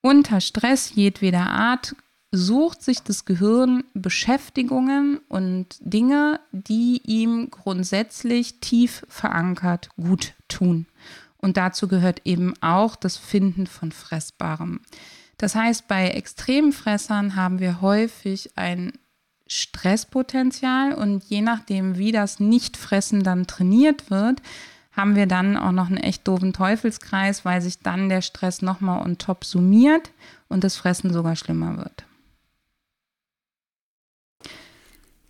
Unter 0.00 0.40
Stress 0.40 0.94
jedweder 0.94 1.48
Art 1.48 1.94
sucht 2.32 2.82
sich 2.82 3.02
das 3.02 3.24
Gehirn 3.24 3.84
Beschäftigungen 3.94 5.18
und 5.28 5.76
Dinge, 5.80 6.40
die 6.52 7.00
ihm 7.04 7.50
grundsätzlich 7.50 8.60
tief 8.60 9.04
verankert 9.08 9.88
gut 9.96 10.34
tun. 10.48 10.86
Und 11.38 11.56
dazu 11.56 11.88
gehört 11.88 12.22
eben 12.24 12.54
auch 12.60 12.96
das 12.96 13.16
Finden 13.16 13.66
von 13.66 13.92
Fressbarem. 13.92 14.80
Das 15.38 15.54
heißt, 15.54 15.88
bei 15.88 16.08
Extremfressern 16.08 17.34
haben 17.34 17.60
wir 17.60 17.80
häufig 17.80 18.50
ein 18.56 18.92
Stresspotenzial 19.46 20.92
und 20.94 21.24
je 21.24 21.40
nachdem, 21.40 21.96
wie 21.98 22.12
das 22.12 22.38
Nichtfressen 22.38 23.24
dann 23.24 23.46
trainiert 23.46 24.10
wird, 24.10 24.42
haben 24.92 25.16
wir 25.16 25.26
dann 25.26 25.56
auch 25.56 25.72
noch 25.72 25.86
einen 25.86 25.96
echt 25.96 26.28
doofen 26.28 26.52
Teufelskreis, 26.52 27.44
weil 27.44 27.60
sich 27.62 27.80
dann 27.80 28.08
der 28.08 28.22
Stress 28.22 28.60
nochmal 28.62 29.02
on 29.02 29.18
top 29.18 29.44
summiert 29.44 30.10
und 30.48 30.62
das 30.62 30.76
Fressen 30.76 31.12
sogar 31.12 31.36
schlimmer 31.36 31.78
wird. 31.78 32.04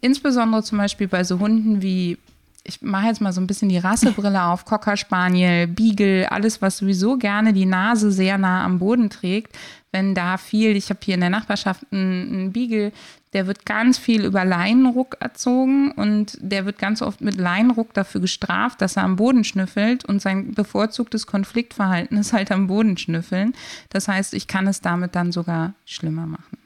Insbesondere 0.00 0.62
zum 0.62 0.78
Beispiel 0.78 1.08
bei 1.08 1.24
so 1.24 1.38
Hunden 1.38 1.82
wie, 1.82 2.18
ich 2.64 2.82
mache 2.82 3.06
jetzt 3.06 3.20
mal 3.20 3.32
so 3.32 3.40
ein 3.40 3.46
bisschen 3.46 3.68
die 3.68 3.78
Rassebrille 3.78 4.44
auf, 4.44 4.64
Cocker 4.64 4.96
Spaniel, 4.96 5.66
Beagle, 5.66 6.30
alles, 6.30 6.62
was 6.62 6.78
sowieso 6.78 7.16
gerne 7.16 7.52
die 7.52 7.66
Nase 7.66 8.10
sehr 8.10 8.38
nah 8.38 8.64
am 8.64 8.78
Boden 8.78 9.10
trägt. 9.10 9.56
Wenn 9.92 10.14
da 10.14 10.36
viel, 10.36 10.76
ich 10.76 10.88
habe 10.90 11.00
hier 11.02 11.14
in 11.14 11.20
der 11.20 11.30
Nachbarschaft 11.30 11.84
einen, 11.90 12.32
einen 12.32 12.52
Beagle, 12.52 12.92
der 13.32 13.46
wird 13.46 13.64
ganz 13.64 13.98
viel 13.98 14.24
über 14.24 14.44
Leinenruck 14.44 15.16
erzogen 15.20 15.92
und 15.92 16.36
der 16.40 16.66
wird 16.66 16.78
ganz 16.78 17.00
oft 17.00 17.20
mit 17.20 17.36
Leinenruck 17.36 17.94
dafür 17.94 18.20
gestraft, 18.20 18.80
dass 18.80 18.96
er 18.96 19.04
am 19.04 19.16
Boden 19.16 19.44
schnüffelt 19.44 20.04
und 20.04 20.20
sein 20.20 20.52
bevorzugtes 20.52 21.26
Konfliktverhalten 21.26 22.18
ist 22.18 22.32
halt 22.32 22.50
am 22.50 22.66
Boden 22.66 22.96
schnüffeln. 22.96 23.54
Das 23.90 24.08
heißt, 24.08 24.34
ich 24.34 24.48
kann 24.48 24.66
es 24.66 24.80
damit 24.80 25.14
dann 25.14 25.30
sogar 25.30 25.74
schlimmer 25.84 26.26
machen. 26.26 26.59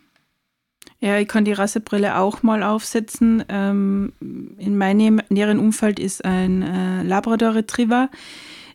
Ja, 1.04 1.18
ich 1.18 1.28
kann 1.28 1.44
die 1.44 1.52
Rassebrille 1.52 2.16
auch 2.16 2.42
mal 2.42 2.62
aufsetzen. 2.62 3.44
Ähm, 3.50 4.14
in 4.56 4.78
meinem 4.78 5.20
näheren 5.28 5.58
Umfeld 5.58 5.99
ist 5.99 6.25
ein 6.25 6.62
äh, 6.62 7.02
Labrador 7.02 7.54
Retriever, 7.54 8.08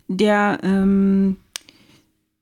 der, 0.08 0.60
ähm, 0.62 1.38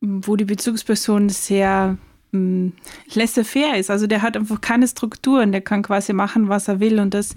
wo 0.01 0.35
die 0.35 0.43
Bezugsperson 0.43 1.29
sehr 1.29 1.97
ähm, 2.33 2.73
laissez-faire 3.13 3.77
ist. 3.77 3.89
Also 3.89 4.07
der 4.07 4.23
hat 4.23 4.35
einfach 4.35 4.59
keine 4.59 4.89
Strukturen, 4.89 5.53
der 5.53 5.61
kann 5.61 5.83
quasi 5.83 6.11
machen, 6.11 6.49
was 6.49 6.67
er 6.67 6.81
will. 6.81 6.99
Und 6.99 7.13
das 7.13 7.33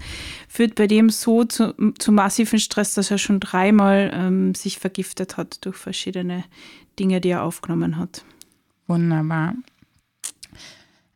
führt 0.49 0.75
bei 0.75 0.87
dem 0.87 1.09
so 1.09 1.45
zu, 1.45 1.73
zu 1.99 2.11
massiven 2.11 2.59
Stress, 2.59 2.95
dass 2.95 3.11
er 3.11 3.17
schon 3.17 3.39
dreimal 3.39 4.11
ähm, 4.13 4.55
sich 4.55 4.77
vergiftet 4.77 5.37
hat 5.37 5.65
durch 5.65 5.77
verschiedene 5.77 6.43
Dinge, 6.99 7.21
die 7.21 7.29
er 7.29 7.43
aufgenommen 7.43 7.95
hat. 7.95 8.25
Wunderbar. 8.87 9.53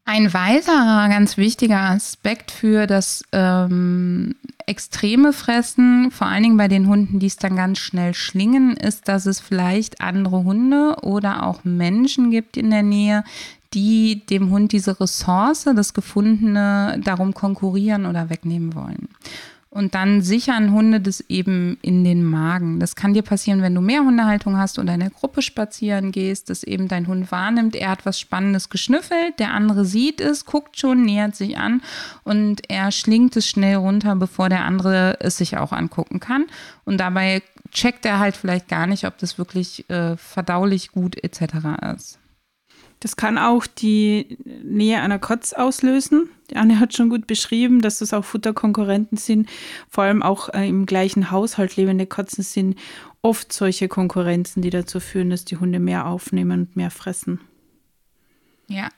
Ein 0.08 0.36
weiterer 0.36 1.10
ganz 1.10 1.36
wichtiger 1.36 1.82
Aspekt 1.82 2.52
für 2.52 2.86
das 2.86 3.24
ähm, 3.32 4.36
extreme 4.68 5.34
Fressen, 5.34 6.12
vor 6.12 6.28
allen 6.28 6.44
Dingen 6.44 6.58
bei 6.58 6.68
den 6.68 6.88
Hunden, 6.88 7.18
die 7.18 7.26
es 7.26 7.38
dann 7.38 7.56
ganz 7.56 7.80
schnell 7.80 8.14
schlingen, 8.14 8.78
ist, 8.78 9.08
dass 9.08 9.26
es 9.26 9.40
vielleicht 9.40 10.02
andere 10.02 10.44
Hunde 10.44 10.98
oder 11.02 11.48
auch 11.48 11.64
Menschen 11.64 12.30
gibt 12.30 12.56
in 12.56 12.70
der 12.70 12.84
Nähe, 12.84 13.24
die 13.74 14.24
dem 14.28 14.52
Hund 14.52 14.74
diese 14.74 15.00
Ressource, 15.00 15.64
das 15.64 15.96
Gefundene, 15.96 17.02
darum 17.04 17.34
konkurrieren 17.34 18.06
oder 18.06 18.30
wegnehmen 18.30 18.76
wollen. 18.76 19.10
Und 19.76 19.94
dann 19.94 20.22
sichern 20.22 20.72
Hunde 20.72 21.02
das 21.02 21.20
eben 21.28 21.78
in 21.82 22.06
den 22.06 22.24
Magen. 22.24 22.80
Das 22.80 22.96
kann 22.96 23.14
dir 23.14 23.24
passieren, 23.24 23.62
wenn 23.62 23.76
du 23.76 23.82
mehr 23.82 24.06
Hundehaltung 24.06 24.56
hast 24.58 24.80
oder 24.80 24.94
in 24.94 25.02
der 25.02 25.10
Gruppe 25.10 25.42
spazieren 25.42 26.14
gehst, 26.14 26.50
dass 26.50 26.64
eben 26.64 26.88
dein 26.88 27.08
Hund 27.08 27.30
wahrnimmt, 27.30 27.76
er 27.76 27.90
hat 27.90 28.06
was 28.06 28.18
Spannendes 28.18 28.70
geschnüffelt, 28.70 29.38
der 29.38 29.54
andere 29.54 29.84
sieht 29.84 30.22
es, 30.22 30.46
guckt 30.46 30.80
schon, 30.80 31.02
nähert 31.02 31.36
sich 31.36 31.58
an 31.58 31.82
und 32.24 32.70
er 32.70 32.90
schlingt 32.94 33.36
es 33.36 33.50
schnell 33.50 33.76
runter, 33.76 34.16
bevor 34.16 34.48
der 34.48 34.64
andere 34.64 35.18
es 35.20 35.36
sich 35.36 35.58
auch 35.58 35.74
angucken 35.74 36.22
kann. 36.22 36.46
Und 36.86 37.02
dabei 37.02 37.44
checkt 37.70 38.06
er 38.06 38.20
halt 38.20 38.38
vielleicht 38.38 38.70
gar 38.70 38.88
nicht, 38.88 39.06
ob 39.06 39.18
das 39.18 39.38
wirklich 39.38 39.90
äh, 39.90 40.16
verdaulich 40.16 40.94
gut 40.94 41.22
etc. 41.22 41.42
ist. 41.98 42.18
Das 43.00 43.16
kann 43.16 43.38
auch 43.38 43.68
die 43.68 44.38
Nähe 44.64 45.02
einer 45.02 45.20
Kotz 45.20 45.54
auslösen. 45.54 46.30
Die 46.50 46.56
Anne 46.56 46.80
hat 46.80 46.94
schon 46.94 47.10
gut 47.10 47.28
beschrieben, 47.28 47.82
dass 47.82 48.00
das 48.00 48.14
auch 48.14 48.26
Futterkonkurrenten 48.26 49.18
sind. 49.18 49.50
Vor 49.90 50.04
allem 50.04 50.24
auch 50.24 50.50
äh, 50.54 50.68
im 50.68 50.86
gleichen 50.86 51.32
Haushalt 51.32 51.76
lebende 51.76 52.06
Katzen 52.06 52.44
sind 52.44 52.80
oft 53.22 53.52
solche 53.52 53.88
Konkurrenzen, 53.88 54.62
die 54.62 54.70
dazu 54.70 55.00
führen, 55.00 55.30
dass 55.30 55.46
die 55.46 55.58
Hunde 55.58 55.80
mehr 55.80 56.06
aufnehmen 56.06 56.62
und 56.62 56.76
mehr 56.76 56.92
fressen. 56.92 57.42
Ja, 58.68 58.90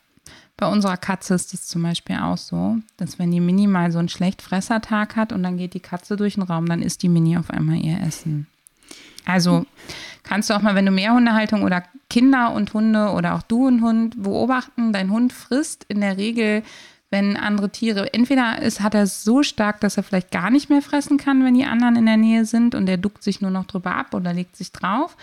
bei 0.58 0.68
unserer 0.68 0.98
Katze 0.98 1.36
ist 1.36 1.54
es 1.54 1.68
zum 1.68 1.84
Beispiel 1.84 2.18
auch 2.18 2.38
so, 2.38 2.77
dass 2.98 3.20
wenn 3.20 3.32
die 3.32 3.39
Mini 3.39 3.68
mal 3.68 3.92
so 3.92 4.00
einen 4.00 4.10
Schlechtfressertag 4.10 5.16
hat 5.16 5.32
und 5.32 5.44
dann 5.44 5.58
geht 5.58 5.75
die 5.75 5.80
Katze 5.80 6.18
durch 6.18 6.34
den 6.34 6.44
Raum, 6.44 6.66
dann 6.66 6.82
isst 6.82 7.04
die 7.04 7.10
Mini 7.10 7.38
auf 7.38 7.51
einmal 7.51 7.77
ihr 7.77 8.01
Essen. 8.01 8.48
Also 9.28 9.66
kannst 10.24 10.50
du 10.50 10.54
auch 10.54 10.62
mal, 10.62 10.76
wenn 10.76 10.86
du 10.86 10.92
mehr 10.92 11.14
Hundehaltung 11.14 11.64
oder 11.64 11.84
Kinder 12.10 12.54
und 12.54 12.74
Hunde 12.74 13.10
oder 13.12 13.36
auch 13.36 13.42
du 13.42 13.68
und 13.68 13.82
Hund 13.82 14.24
beobachten, 14.24 14.94
dein 14.94 15.12
Hund 15.12 15.34
frisst 15.34 15.84
in 15.90 16.00
der 16.00 16.18
Regel, 16.18 16.64
wenn 17.10 17.36
andere 17.38 17.70
Tiere, 17.70 18.14
entweder 18.14 18.62
ist, 18.62 18.82
hat 18.82 18.94
er 18.94 19.04
es 19.04 19.24
so 19.24 19.44
stark, 19.44 19.82
dass 19.82 19.98
er 19.98 20.04
vielleicht 20.04 20.32
gar 20.32 20.50
nicht 20.50 20.70
mehr 20.70 20.82
fressen 20.82 21.18
kann, 21.18 21.44
wenn 21.44 21.54
die 21.54 21.66
anderen 21.66 21.98
in 21.98 22.06
der 22.06 22.18
Nähe 22.18 22.46
sind 22.46 22.74
und 22.74 22.88
er 22.88 22.98
duckt 22.98 23.24
sich 23.24 23.42
nur 23.42 23.52
noch 23.52 23.66
drüber 23.66 23.96
ab 23.96 24.14
oder 24.14 24.34
legt 24.34 24.56
sich 24.56 24.72
drauf. 24.72 25.18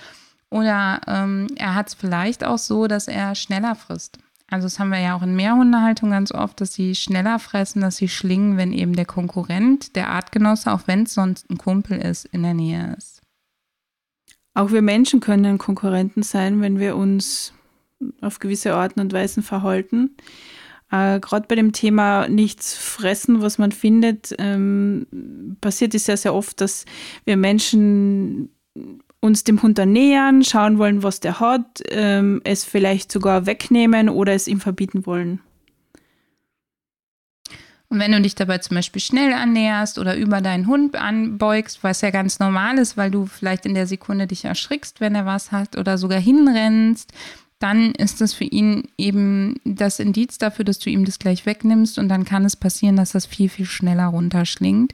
Oder 0.51 1.01
ähm, 1.07 1.49
er 1.57 1.75
hat 1.75 1.89
es 1.89 1.95
vielleicht 1.95 2.45
auch 2.45 2.59
so, 2.59 2.87
dass 2.87 3.09
er 3.09 3.35
schneller 3.35 3.75
frisst. 3.75 4.19
Also 4.51 4.67
das 4.67 4.79
haben 4.79 4.91
wir 4.91 5.01
ja 5.01 5.17
auch 5.17 5.23
in 5.23 5.35
Mehrhundehaltung 5.35 6.11
ganz 6.11 6.31
oft, 6.31 6.61
dass 6.61 6.75
sie 6.75 6.95
schneller 6.95 7.39
fressen, 7.39 7.81
dass 7.81 7.97
sie 7.97 8.09
schlingen, 8.09 8.57
wenn 8.57 8.73
eben 8.73 8.95
der 8.95 9.07
Konkurrent, 9.07 9.97
der 9.97 10.11
Artgenosse, 10.11 10.73
auch 10.73 10.83
wenn 10.87 11.05
es 11.05 11.15
sonst 11.15 11.51
ein 11.51 11.59
Kumpel 11.59 11.99
ist, 11.99 12.27
in 12.27 12.43
der 12.43 12.55
Nähe 12.55 12.95
ist. 12.97 13.24
Auch 14.55 14.71
wir 14.71 14.83
Menschen 14.83 15.21
können 15.21 15.59
Konkurrenten 15.59 16.23
sein, 16.23 16.61
wenn 16.61 16.79
wir 16.79 16.97
uns 16.97 17.53
auf 18.21 18.39
gewisse 18.39 18.75
Arten 18.75 19.01
und 19.01 19.13
Weisen 19.13 19.43
verhalten. 19.43 20.17
Äh, 20.91 21.19
Gerade 21.21 21.47
bei 21.49 21.57
dem 21.57 21.73
Thema 21.73 22.29
nichts 22.29 22.77
fressen, 22.77 23.43
was 23.43 23.59
man 23.59 23.73
findet, 23.73 24.35
ähm, 24.39 25.57
passiert 25.61 25.95
es 25.95 26.07
ja 26.07 26.17
sehr 26.17 26.35
oft, 26.35 26.61
dass 26.61 26.85
wir 27.25 27.37
Menschen 27.37 28.51
uns 29.21 29.43
dem 29.43 29.63
Hund 29.63 29.79
nähern, 29.79 30.45
schauen 30.45 30.79
wollen, 30.79 31.03
was 31.03 31.19
der 31.19 31.41
hat, 31.41 31.83
ähm, 31.89 32.41
es 32.45 32.65
vielleicht 32.65 33.11
sogar 33.11 33.47
wegnehmen 33.47 34.09
oder 34.09 34.35
es 34.35 34.47
ihm 34.47 34.61
verbieten 34.61 35.07
wollen. 35.07 35.41
Und 37.95 38.01
wenn 38.01 38.11
du 38.11 38.21
dich 38.21 38.35
dabei 38.35 38.59
zum 38.59 38.75
Beispiel 38.75 39.01
schnell 39.01 39.33
annäherst 39.33 40.01
oder 40.01 40.17
über 40.17 40.41
deinen 40.41 40.67
Hund 40.67 40.97
anbeugst, 40.97 41.85
was 41.85 42.01
ja 42.01 42.11
ganz 42.11 42.41
normal 42.41 42.79
ist, 42.79 42.97
weil 42.97 43.13
du 43.13 43.27
vielleicht 43.27 43.67
in 43.67 43.75
der 43.75 43.87
Sekunde 43.87 44.27
dich 44.27 44.45
erschrickst, 44.45 45.01
wenn 45.01 45.15
er 45.15 45.27
was 45.27 45.53
hat 45.53 45.79
oder 45.79 45.97
sogar 45.97 46.19
hinrennst, 46.19 47.13
dann 47.61 47.93
ist 47.93 48.21
das 48.21 48.35
für 48.35 48.43
ihn 48.43 48.89
eben 48.99 49.61
das 49.65 50.01
Indiz 50.01 50.39
dafür, 50.39 50.65
dass 50.65 50.81
du 50.81 50.91
ihm 50.91 51.05
das 51.05 51.21
gleich 51.21 51.47
wegnimmst 51.47 51.97
und 52.01 52.09
dann 52.09 52.25
kann 52.25 52.45
es 52.45 52.57
passieren, 52.57 52.97
dass 52.97 53.13
das 53.13 53.27
viel, 53.27 53.49
viel 53.49 53.67
schneller 53.67 54.07
runterschlingt 54.07 54.93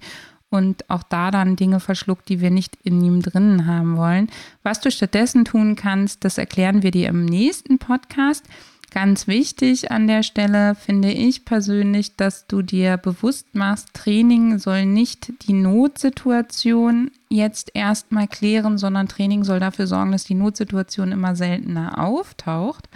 und 0.50 0.90
auch 0.90 1.02
da 1.02 1.30
dann 1.30 1.57
Dinge 1.57 1.80
verschluckt, 1.80 2.28
die 2.28 2.42
wir 2.42 2.50
nicht 2.50 2.76
in 2.83 3.02
ihm 3.02 3.23
drinnen 3.23 3.64
haben 3.64 3.97
wollen. 3.97 4.28
Was 4.62 4.83
du 4.83 4.90
stattdessen 4.90 5.47
tun 5.47 5.75
kannst, 5.75 6.23
das 6.23 6.37
erklären 6.37 6.83
wir 6.83 6.90
dir 6.90 7.09
im 7.09 7.25
nächsten 7.25 7.78
Podcast. 7.78 8.45
Ganz 8.90 9.28
wichtig 9.28 9.92
an 9.92 10.09
der 10.09 10.25
Stelle 10.25 10.75
finde 10.75 11.12
ich 11.12 11.44
persönlich, 11.44 12.16
dass 12.16 12.49
du 12.49 12.61
dir 12.61 12.97
bewusst 12.97 13.54
machst, 13.54 13.94
Training 13.94 14.59
soll 14.59 14.85
nicht 14.85 15.32
die 15.47 15.52
Notsituation 15.52 17.12
jetzt 17.28 17.70
erstmal 17.75 18.26
klären, 18.26 18.78
sondern 18.78 19.06
Training 19.06 19.44
soll 19.44 19.61
dafür 19.61 19.87
sorgen, 19.87 20.11
dass 20.11 20.25
die 20.25 20.35
Notsituation 20.35 21.12
immer 21.12 21.37
seltener 21.37 22.02
auftaucht. 22.04 22.88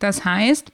Das 0.00 0.24
heißt, 0.24 0.72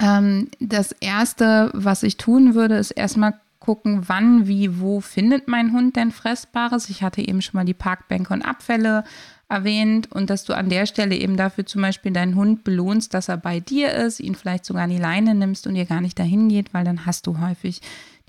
ähm, 0.00 0.48
das 0.58 0.92
Erste, 0.92 1.70
was 1.74 2.02
ich 2.02 2.16
tun 2.16 2.54
würde, 2.54 2.76
ist 2.76 2.92
erstmal 2.92 3.34
gucken, 3.60 4.08
wann, 4.08 4.48
wie, 4.48 4.80
wo 4.80 5.00
findet 5.00 5.46
mein 5.46 5.72
Hund 5.72 5.94
denn 5.94 6.10
Fressbares. 6.10 6.90
Ich 6.90 7.02
hatte 7.02 7.20
eben 7.20 7.42
schon 7.42 7.58
mal 7.58 7.64
die 7.64 7.74
Parkbänke 7.74 8.32
und 8.32 8.42
Abfälle 8.42 9.04
erwähnt 9.52 10.10
und 10.10 10.30
dass 10.30 10.44
du 10.44 10.54
an 10.54 10.68
der 10.68 10.86
Stelle 10.86 11.14
eben 11.14 11.36
dafür 11.36 11.66
zum 11.66 11.82
Beispiel 11.82 12.12
deinen 12.12 12.34
Hund 12.34 12.64
belohnst, 12.64 13.14
dass 13.14 13.28
er 13.28 13.36
bei 13.36 13.60
dir 13.60 13.92
ist, 13.92 14.18
ihn 14.18 14.34
vielleicht 14.34 14.64
sogar 14.64 14.84
an 14.84 14.90
die 14.90 14.98
Leine 14.98 15.34
nimmst 15.34 15.66
und 15.66 15.76
ihr 15.76 15.84
gar 15.84 16.00
nicht 16.00 16.18
dahin 16.18 16.48
geht, 16.48 16.72
weil 16.74 16.84
dann 16.84 17.06
hast 17.06 17.26
du 17.26 17.38
häufig 17.38 17.80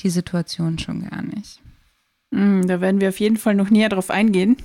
die 0.02 0.10
Situation 0.10 0.78
schon 0.78 1.10
gar 1.10 1.22
nicht. 1.22 1.62
Mm, 2.32 2.68
da 2.68 2.82
werden 2.82 3.00
wir 3.00 3.10
auf 3.10 3.20
jeden 3.20 3.38
Fall 3.38 3.56
noch 3.56 3.70
näher 3.70 3.90
drauf 3.90 4.10
eingehen. 4.10 4.58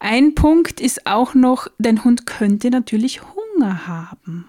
Ein 0.00 0.34
Punkt 0.34 0.80
ist 0.80 1.06
auch 1.06 1.34
noch, 1.34 1.68
dein 1.78 2.02
Hund 2.02 2.26
könnte 2.26 2.70
natürlich 2.70 3.20
Hunger 3.22 3.86
haben. 3.86 4.46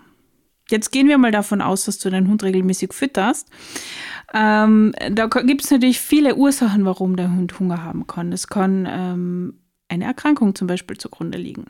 Jetzt 0.70 0.92
gehen 0.92 1.08
wir 1.08 1.18
mal 1.18 1.32
davon 1.32 1.62
aus, 1.62 1.86
dass 1.86 2.00
du 2.00 2.10
deinen 2.10 2.30
Hund 2.30 2.44
regelmäßig 2.44 2.94
fütterst. 2.94 3.50
Ähm, 4.34 4.94
da 5.12 5.28
gibt 5.28 5.64
es 5.64 5.72
natürlich 5.72 6.00
viele 6.00 6.36
Ursachen, 6.36 6.86
warum 6.86 7.16
der 7.16 7.32
Hund 7.32 7.60
Hunger 7.60 7.84
haben 7.84 8.08
kann. 8.08 8.32
Es 8.32 8.48
kann 8.48 8.88
ähm, 8.90 9.60
eine 9.90 10.06
Erkrankung 10.06 10.56
zum 10.56 10.68
Beispiel 10.68 10.98
zugrunde 10.98 11.38
liegen. 11.38 11.66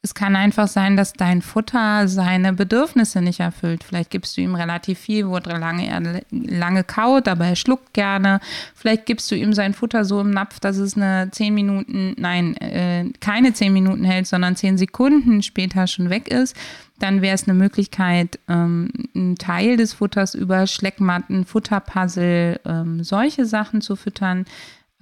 Es 0.00 0.14
kann 0.14 0.36
einfach 0.36 0.68
sein, 0.68 0.96
dass 0.96 1.12
dein 1.12 1.42
Futter 1.42 2.06
seine 2.06 2.52
Bedürfnisse 2.52 3.20
nicht 3.20 3.40
erfüllt. 3.40 3.82
Vielleicht 3.82 4.10
gibst 4.10 4.36
du 4.36 4.40
ihm 4.40 4.54
relativ 4.54 5.00
viel, 5.00 5.28
wo 5.28 5.36
er 5.36 5.58
lange, 5.58 6.22
lange 6.30 6.84
kaut, 6.84 7.26
aber 7.26 7.46
er 7.46 7.56
schluckt 7.56 7.94
gerne. 7.94 8.38
Vielleicht 8.76 9.06
gibst 9.06 9.28
du 9.28 9.34
ihm 9.34 9.52
sein 9.52 9.74
Futter 9.74 10.04
so 10.04 10.20
im 10.20 10.30
Napf, 10.30 10.60
dass 10.60 10.76
es 10.76 10.96
eine 10.96 11.30
10 11.32 11.52
Minuten, 11.52 12.14
nein, 12.16 12.56
äh, 12.58 13.10
keine 13.18 13.52
10 13.54 13.72
Minuten 13.72 14.04
hält, 14.04 14.28
sondern 14.28 14.54
10 14.54 14.78
Sekunden 14.78 15.42
später 15.42 15.88
schon 15.88 16.10
weg 16.10 16.28
ist. 16.28 16.54
Dann 17.00 17.20
wäre 17.20 17.34
es 17.34 17.48
eine 17.48 17.58
Möglichkeit, 17.58 18.38
ähm, 18.48 18.90
einen 19.16 19.34
Teil 19.34 19.76
des 19.76 19.94
Futters 19.94 20.34
über 20.34 20.68
Schleckmatten, 20.68 21.44
Futterpuzzle, 21.44 22.60
ähm, 22.64 23.02
solche 23.02 23.46
Sachen 23.46 23.80
zu 23.80 23.96
füttern 23.96 24.44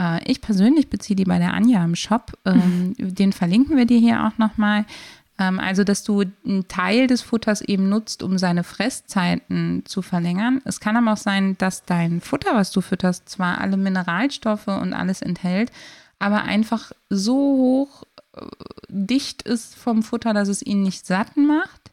Äh, 0.00 0.31
ich 0.31 0.41
persönlich 0.41 0.88
beziehe 0.88 1.17
die 1.17 1.25
bei 1.25 1.38
der 1.38 1.55
Anja 1.55 1.85
im 1.85 1.95
Shop. 1.95 2.33
Ähm, 2.45 2.95
den 2.99 3.33
verlinken 3.33 3.76
wir 3.76 3.87
dir 3.87 3.99
hier 3.99 4.26
auch 4.26 4.38
nochmal. 4.38 4.85
Ähm, 5.38 5.61
also, 5.61 5.85
dass 5.85 6.03
du 6.03 6.25
einen 6.45 6.69
Teil 6.69 7.07
des 7.07 7.23
Futters 7.23 7.61
eben 7.61 7.88
nutzt, 7.88 8.23
um 8.23 8.38
seine 8.38 8.65
Fresszeiten 8.65 9.83
zu 9.85 10.03
verlängern. 10.03 10.62
Es 10.65 10.81
kann 10.81 10.97
aber 10.97 11.12
auch 11.12 11.19
sein, 11.19 11.57
dass 11.59 11.85
dein 11.85 12.21
Futter, 12.21 12.55
was 12.55 12.71
du 12.71 12.81
fütterst, 12.81 13.29
zwar 13.29 13.61
alle 13.61 13.76
Mineralstoffe 13.76 14.69
und 14.69 14.93
alles 14.93 15.23
enthält, 15.23 15.71
aber 16.19 16.45
einfach 16.45 16.93
so 17.11 17.35
hoch 17.35 18.05
äh, 18.35 18.41
dicht 18.88 19.43
ist 19.43 19.75
vom 19.76 20.03
Futter, 20.03 20.33
dass 20.33 20.49
es 20.49 20.62
ihn 20.62 20.83
nicht 20.83 21.07
satt 21.07 21.37
macht. 21.37 21.86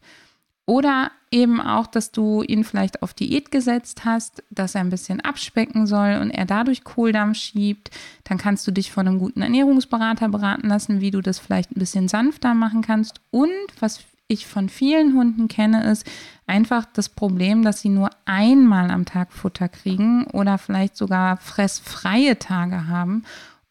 Oder 0.65 1.11
eben 1.29 1.59
auch, 1.59 1.87
dass 1.87 2.11
du 2.11 2.41
ihn 2.41 2.63
vielleicht 2.63 3.01
auf 3.01 3.13
Diät 3.13 3.51
gesetzt 3.51 4.05
hast, 4.05 4.43
dass 4.49 4.75
er 4.75 4.81
ein 4.81 4.89
bisschen 4.89 5.19
abspecken 5.19 5.87
soll 5.87 6.19
und 6.21 6.31
er 6.31 6.45
dadurch 6.45 6.83
Kohldampf 6.83 7.37
schiebt. 7.37 7.91
Dann 8.23 8.37
kannst 8.37 8.65
du 8.67 8.71
dich 8.71 8.91
von 8.91 9.07
einem 9.07 9.19
guten 9.19 9.41
Ernährungsberater 9.41 10.29
beraten 10.29 10.69
lassen, 10.69 11.01
wie 11.01 11.11
du 11.11 11.21
das 11.21 11.39
vielleicht 11.39 11.71
ein 11.71 11.79
bisschen 11.79 12.07
sanfter 12.07 12.53
machen 12.53 12.81
kannst. 12.81 13.19
Und 13.31 13.49
was 13.79 14.03
ich 14.27 14.47
von 14.47 14.69
vielen 14.69 15.15
Hunden 15.15 15.49
kenne, 15.49 15.83
ist 15.91 16.05
einfach 16.47 16.85
das 16.85 17.09
Problem, 17.09 17.63
dass 17.63 17.81
sie 17.81 17.89
nur 17.89 18.09
einmal 18.25 18.89
am 18.89 19.05
Tag 19.05 19.33
Futter 19.33 19.67
kriegen 19.67 20.25
oder 20.27 20.57
vielleicht 20.57 20.95
sogar 20.95 21.37
fressfreie 21.37 22.39
Tage 22.39 22.87
haben 22.87 23.23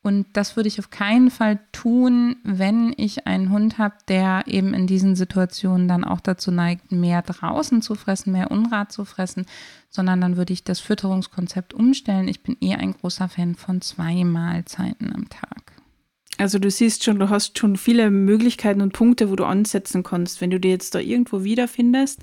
und 0.03 0.27
das 0.33 0.57
würde 0.57 0.69
ich 0.69 0.81
auf 0.81 0.91
keinen 0.91 1.31
Fall 1.31 1.61
tun, 1.71 2.37
wenn 2.43 2.93
ich 2.97 3.29
einen 3.29 3.51
Hund 3.51 3.79
habe, 3.79 3.95
der 4.09 4.43
eben 4.49 4.75
in 4.75 4.89
diesen 4.89 5.15
Situationen 5.15 5.87
dann 5.87 6.03
auch 6.03 6.21
dazu 6.21 6.51
neigt, 6.51 6.91
mehr 6.91 7.23
draußen 7.23 7.83
zu 7.83 7.95
fressen, 7.95 8.33
mehr 8.33 8.51
Unrat 8.51 8.91
zu 8.91 9.05
fressen, 9.05 9.47
sondern 9.91 10.21
dann 10.21 10.37
würde 10.37 10.53
ich 10.53 10.65
das 10.65 10.81
Fütterungskonzept 10.81 11.73
umstellen. 11.73 12.27
Ich 12.27 12.43
bin 12.43 12.57
eher 12.61 12.79
ein 12.79 12.95
großer 12.95 13.29
Fan 13.29 13.55
von 13.55 13.81
zwei 13.81 14.25
Mahlzeiten 14.25 15.15
am 15.15 15.29
Tag. 15.29 15.73
Also 16.39 16.59
du 16.59 16.69
siehst 16.69 17.05
schon, 17.05 17.21
du 17.21 17.29
hast 17.29 17.57
schon 17.59 17.77
viele 17.77 18.11
Möglichkeiten 18.11 18.81
und 18.81 18.93
Punkte, 18.93 19.31
wo 19.31 19.37
du 19.37 19.45
ansetzen 19.45 20.03
kannst, 20.03 20.41
wenn 20.41 20.51
du 20.51 20.59
dir 20.59 20.73
jetzt 20.73 20.97
da 20.97 20.99
irgendwo 20.99 21.45
wiederfindest. 21.45 22.23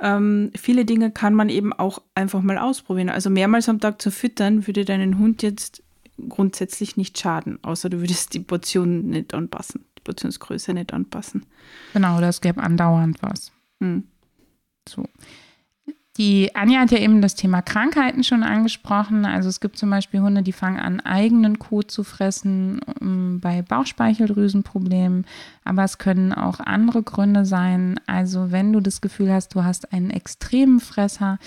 Ähm, 0.00 0.50
viele 0.56 0.86
Dinge 0.86 1.10
kann 1.10 1.34
man 1.34 1.50
eben 1.50 1.74
auch 1.74 2.00
einfach 2.14 2.40
mal 2.40 2.56
ausprobieren. 2.56 3.10
Also 3.10 3.28
mehrmals 3.28 3.68
am 3.68 3.80
Tag 3.80 4.00
zu 4.00 4.10
füttern, 4.10 4.66
würde 4.66 4.86
deinen 4.86 5.18
Hund 5.18 5.42
jetzt 5.42 5.82
grundsätzlich 6.28 6.96
nicht 6.96 7.18
schaden, 7.18 7.58
außer 7.62 7.88
du 7.90 8.00
würdest 8.00 8.34
die 8.34 8.40
Portion 8.40 9.06
nicht 9.06 9.34
anpassen, 9.34 9.84
die 9.98 10.02
Portionsgröße 10.02 10.74
nicht 10.74 10.92
anpassen. 10.92 11.46
Genau, 11.92 12.20
das 12.20 12.40
gäbe 12.40 12.62
andauernd 12.62 13.22
was. 13.22 13.52
Hm. 13.80 14.04
So. 14.88 15.04
Die 16.20 16.54
Anja 16.54 16.80
hat 16.80 16.90
ja 16.90 16.98
eben 16.98 17.22
das 17.22 17.34
Thema 17.34 17.62
Krankheiten 17.62 18.24
schon 18.24 18.42
angesprochen. 18.42 19.24
Also 19.24 19.48
es 19.48 19.60
gibt 19.60 19.78
zum 19.78 19.88
Beispiel 19.88 20.20
Hunde, 20.20 20.42
die 20.42 20.52
fangen 20.52 20.78
an, 20.78 21.00
eigenen 21.00 21.58
Kot 21.58 21.90
zu 21.90 22.04
fressen 22.04 22.80
um, 23.00 23.40
bei 23.40 23.62
Bauchspeicheldrüsenproblemen. 23.62 25.24
Aber 25.64 25.84
es 25.84 25.96
können 25.96 26.34
auch 26.34 26.60
andere 26.60 27.02
Gründe 27.02 27.46
sein. 27.46 27.98
Also 28.06 28.50
wenn 28.50 28.72
du 28.72 28.80
das 28.80 29.00
Gefühl 29.00 29.32
hast, 29.32 29.54
du 29.54 29.64
hast 29.64 29.94
einen 29.94 30.10
extremen 30.10 30.80
Fresser, 30.80 31.38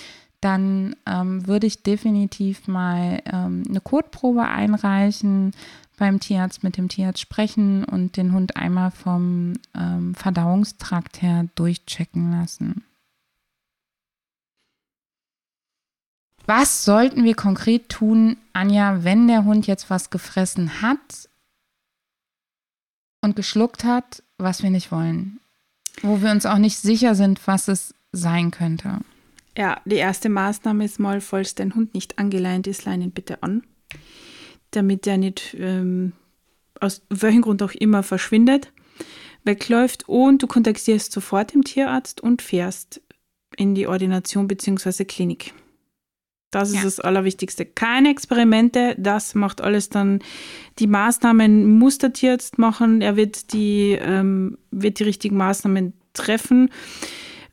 dann 0.44 0.96
ähm, 1.06 1.48
würde 1.48 1.68
ich 1.68 1.84
definitiv 1.84 2.68
mal 2.68 3.22
ähm, 3.26 3.64
eine 3.68 3.82
Kotprobe 3.82 4.44
einreichen, 4.44 5.54
beim 5.98 6.20
Tierarzt 6.20 6.64
mit 6.64 6.78
dem 6.78 6.90
Tierarzt 6.90 7.22
sprechen 7.22 7.86
und 7.86 8.18
den 8.18 8.34
Hund 8.34 8.58
einmal 8.58 8.92
vom 8.92 9.54
ähm, 9.76 10.16
Verdauungstrakt 10.16 11.22
her 11.22 11.48
durchchecken 11.56 12.32
lassen. 12.32 12.84
Was 16.46 16.84
sollten 16.84 17.24
wir 17.24 17.36
konkret 17.36 17.88
tun, 17.88 18.36
Anja, 18.52 19.06
wenn 19.06 19.28
der 19.28 19.46
Hund 19.46 19.66
jetzt 19.66 19.90
was 19.90 20.10
gefressen 20.10 20.82
hat 20.82 21.30
und 23.22 23.38
geschluckt 23.38 23.86
hat, 23.86 24.24
was 24.38 24.62
wir 24.62 24.70
nicht 24.70 24.92
wollen? 24.92 25.40
Wo 26.02 26.22
wir 26.22 26.32
uns 26.32 26.46
auch 26.46 26.58
nicht 26.58 26.80
sicher 26.80 27.16
sind, 27.16 27.48
was 27.48 27.70
es 27.70 27.94
sein 28.12 28.52
könnte. 28.52 29.00
Ja, 29.58 29.82
die 29.86 29.96
erste 29.96 30.30
Maßnahme 30.30 30.86
ist 30.86 31.00
mal, 31.00 31.22
falls 31.22 31.56
dein 31.56 31.76
Hund 31.76 31.94
nicht 31.94 32.18
angeleint 32.18 32.68
ist, 32.68 32.86
lein 32.86 33.02
ihn 33.02 33.12
bitte 33.12 33.44
an, 33.44 33.64
damit 34.72 35.06
er 35.06 35.18
nicht 35.18 35.56
ähm, 35.60 36.14
aus 36.80 37.04
welchem 37.10 37.42
Grund 37.42 37.62
auch 37.62 37.74
immer 37.74 38.02
verschwindet, 38.04 38.72
wegläuft 39.44 40.10
und 40.10 40.42
du 40.42 40.48
kontaktierst 40.48 41.12
sofort 41.12 41.54
den 41.54 41.64
Tierarzt 41.64 42.22
und 42.22 42.42
fährst 42.42 43.02
in 43.56 43.76
die 43.76 43.88
Ordination 43.88 44.48
bzw. 44.48 45.06
Klinik. 45.06 45.54
Das 46.54 46.70
ist 46.70 46.76
ja. 46.76 46.84
das 46.84 47.00
Allerwichtigste. 47.00 47.66
Keine 47.66 48.10
Experimente, 48.10 48.96
das 49.00 49.34
macht 49.34 49.62
alles 49.62 49.90
dann 49.90 50.20
die 50.78 50.88
Maßnahmen, 50.88 51.78
muss 51.80 51.98
der 51.98 52.14
Tierarzt 52.14 52.60
machen. 52.60 53.02
Er 53.02 53.16
wird 53.16 53.54
die, 53.54 53.98
ähm, 54.00 54.58
wird 54.70 55.00
die 55.00 55.04
richtigen 55.04 55.36
Maßnahmen 55.38 55.94
treffen. 56.14 56.70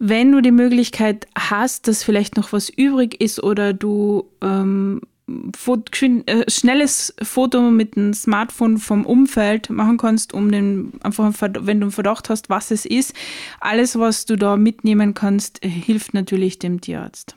Wenn 0.03 0.33
du 0.33 0.41
die 0.41 0.51
Möglichkeit 0.51 1.27
hast, 1.37 1.87
dass 1.87 2.03
vielleicht 2.03 2.39
noch 2.39 2.55
was 2.55 2.71
übrig 2.71 3.21
ist 3.21 3.43
oder 3.43 3.75
du 3.75 4.25
ähm, 4.41 5.03
äh, 5.29 6.51
schnelles 6.51 7.15
Foto 7.23 7.71
mit 7.71 7.97
dem 7.97 8.15
Smartphone 8.15 8.79
vom 8.79 9.05
Umfeld 9.05 9.69
machen 9.69 9.99
kannst, 9.99 10.33
um 10.33 10.51
den 10.51 10.93
einfach, 11.03 11.35
wenn 11.43 11.81
du 11.81 11.85
einen 11.85 11.91
Verdacht 11.93 12.31
hast, 12.31 12.49
was 12.49 12.71
es 12.71 12.87
ist, 12.87 13.15
alles, 13.61 13.99
was 13.99 14.25
du 14.25 14.37
da 14.37 14.57
mitnehmen 14.57 15.13
kannst, 15.13 15.63
hilft 15.63 16.15
natürlich 16.15 16.59
dem 16.59 16.81
Tierarzt. 16.81 17.37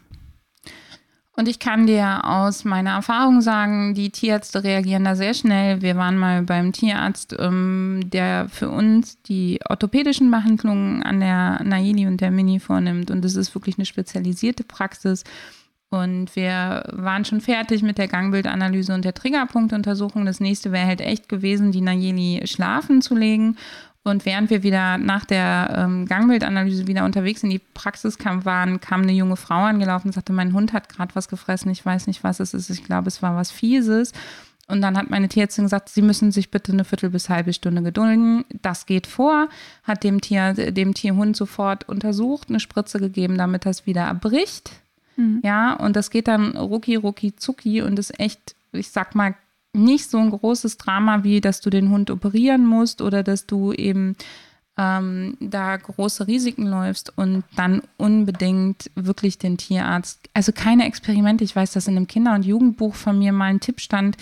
Und 1.35 1.47
ich 1.47 1.57
kann 1.57 1.87
dir 1.87 2.25
aus 2.25 2.63
meiner 2.63 2.91
Erfahrung 2.91 3.41
sagen, 3.41 3.95
die 3.95 4.11
Tierärzte 4.11 4.63
reagieren 4.63 5.03
da 5.03 5.15
sehr 5.15 5.33
schnell. 5.33 5.81
Wir 5.81 5.95
waren 5.95 6.15
mal 6.15 6.43
beim 6.43 6.71
Tierarzt, 6.71 7.35
ähm, 7.39 8.01
der 8.05 8.47
für 8.49 8.69
uns 8.69 9.19
die 9.23 9.59
orthopädischen 9.67 10.29
Behandlungen 10.29 11.01
an 11.01 11.19
der 11.19 11.63
Naili 11.63 12.05
und 12.05 12.21
der 12.21 12.29
Mini 12.29 12.59
vornimmt. 12.59 13.09
Und 13.09 13.25
das 13.25 13.35
ist 13.35 13.55
wirklich 13.55 13.79
eine 13.79 13.85
spezialisierte 13.85 14.63
Praxis. 14.63 15.23
Und 15.89 16.35
wir 16.35 16.83
waren 16.91 17.25
schon 17.25 17.41
fertig 17.41 17.81
mit 17.81 17.97
der 17.97 18.07
Gangbildanalyse 18.07 18.93
und 18.93 19.03
der 19.03 19.13
Triggerpunktuntersuchung. 19.15 20.25
Das 20.25 20.39
nächste 20.39 20.71
wäre 20.71 20.85
halt 20.85 21.01
echt 21.01 21.29
gewesen, 21.29 21.71
die 21.71 21.81
Nayeli 21.81 22.45
schlafen 22.45 23.01
zu 23.01 23.15
legen. 23.15 23.57
Und 24.03 24.25
während 24.25 24.49
wir 24.49 24.63
wieder 24.63 24.97
nach 24.97 25.23
der 25.23 25.73
ähm, 25.77 26.05
Gangbildanalyse 26.05 26.87
wieder 26.87 27.05
unterwegs 27.05 27.41
in 27.43 27.49
die 27.49 27.61
Praxis 27.73 28.17
kam, 28.17 28.43
waren, 28.43 28.81
kam 28.81 29.03
eine 29.03 29.13
junge 29.13 29.37
Frau 29.37 29.63
angelaufen 29.63 30.09
und 30.09 30.13
sagte, 30.13 30.33
mein 30.33 30.53
Hund 30.53 30.73
hat 30.73 30.89
gerade 30.89 31.15
was 31.15 31.29
gefressen, 31.29 31.71
ich 31.71 31.85
weiß 31.85 32.07
nicht, 32.07 32.23
was 32.23 32.41
es 32.41 32.53
ist. 32.53 32.69
Ich 32.69 32.83
glaube, 32.83 33.07
es 33.07 33.21
war 33.21 33.35
was 33.35 33.51
Fieses. 33.51 34.11
Und 34.67 34.81
dann 34.81 34.97
hat 34.97 35.09
meine 35.09 35.27
Tierärztin 35.27 35.65
gesagt, 35.65 35.89
Sie 35.89 36.01
müssen 36.01 36.31
sich 36.31 36.49
bitte 36.51 36.71
eine 36.71 36.85
Viertel 36.85 37.09
bis 37.09 37.29
halbe 37.29 37.53
Stunde 37.53 37.81
gedulden. 37.81 38.45
Das 38.61 38.85
geht 38.85 39.07
vor. 39.07 39.49
Hat 39.83 40.03
dem 40.03 40.21
Tier, 40.21 40.53
dem 40.53 40.93
Tierhund 40.93 41.35
sofort 41.35 41.87
untersucht, 41.87 42.49
eine 42.49 42.59
Spritze 42.59 42.99
gegeben, 42.99 43.37
damit 43.37 43.65
das 43.65 43.85
wieder 43.85 44.01
erbricht. 44.01 44.71
Mhm. 45.15 45.41
Ja, 45.43 45.73
und 45.73 45.95
das 45.95 46.09
geht 46.09 46.27
dann 46.27 46.57
rucki, 46.57 46.95
rucki, 46.95 47.35
zucki 47.35 47.81
und 47.81 47.99
ist 47.99 48.19
echt, 48.19 48.55
ich 48.71 48.89
sag 48.89 49.15
mal, 49.15 49.35
nicht 49.73 50.09
so 50.09 50.17
ein 50.19 50.29
großes 50.29 50.77
Drama, 50.77 51.23
wie 51.23 51.41
dass 51.41 51.61
du 51.61 51.69
den 51.69 51.89
Hund 51.89 52.11
operieren 52.11 52.65
musst 52.65 53.01
oder 53.01 53.23
dass 53.23 53.45
du 53.45 53.73
eben 53.73 54.15
ähm, 54.77 55.37
da 55.39 55.77
große 55.77 56.27
Risiken 56.27 56.65
läufst 56.65 57.15
und 57.17 57.43
dann 57.55 57.81
unbedingt 57.97 58.89
wirklich 58.95 59.37
den 59.37 59.57
Tierarzt, 59.57 60.19
also 60.33 60.51
keine 60.51 60.85
Experimente. 60.85 61.43
Ich 61.43 61.55
weiß, 61.55 61.73
dass 61.73 61.87
in 61.87 61.95
einem 61.95 62.07
Kinder- 62.07 62.33
und 62.33 62.45
Jugendbuch 62.45 62.95
von 62.95 63.19
mir 63.19 63.33
mal 63.33 63.45
ein 63.45 63.59
Tipp 63.59 63.79
stand, 63.79 64.17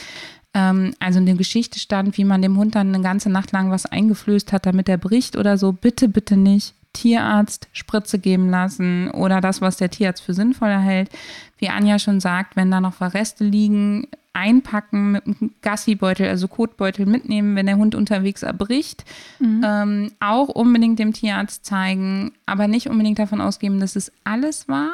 ähm, 0.54 0.94
also 1.00 1.20
in 1.20 1.26
der 1.26 1.36
Geschichte 1.36 1.80
stand, 1.80 2.18
wie 2.18 2.26
man 2.26 2.42
dem 2.42 2.58
Hund 2.58 2.76
dann 2.76 2.94
eine 2.94 3.04
ganze 3.04 3.30
Nacht 3.30 3.52
lang 3.52 3.72
was 3.72 3.86
eingeflößt 3.86 4.52
hat, 4.52 4.66
damit 4.66 4.90
er 4.90 4.98
bricht 4.98 5.38
oder 5.38 5.58
so. 5.58 5.72
Bitte, 5.72 6.10
bitte 6.10 6.36
nicht. 6.36 6.74
Tierarzt 6.94 7.68
Spritze 7.72 8.20
geben 8.20 8.50
lassen 8.50 9.10
oder 9.12 9.42
das, 9.42 9.62
was 9.62 9.78
der 9.78 9.90
Tierarzt 9.90 10.24
für 10.24 10.34
sinnvoll 10.34 10.70
erhält. 10.70 11.10
Wie 11.58 11.70
Anja 11.70 12.00
schon 12.00 12.20
sagt, 12.20 12.56
wenn 12.56 12.72
da 12.72 12.82
noch 12.82 12.94
Verreste 12.94 13.44
liegen, 13.44 14.08
einpacken 14.34 15.12
mit 15.12 15.28
einem 15.28 15.54
Gassibeutel, 15.62 16.28
also 16.28 16.48
Kotbeutel 16.48 17.06
mitnehmen, 17.06 17.56
wenn 17.56 17.66
der 17.66 17.78
Hund 17.78 17.96
unterwegs 17.96 18.44
erbricht. 18.44 19.04
Mhm. 19.40 19.62
Ähm, 19.66 20.12
auch 20.20 20.48
unbedingt 20.48 21.00
dem 21.00 21.14
Tierarzt 21.14 21.66
zeigen, 21.66 22.34
aber 22.46 22.68
nicht 22.68 22.88
unbedingt 22.88 23.20
davon 23.20 23.42
ausgeben, 23.42 23.80
dass 23.80 23.96
es 23.96 24.12
alles 24.24 24.68
war. 24.68 24.92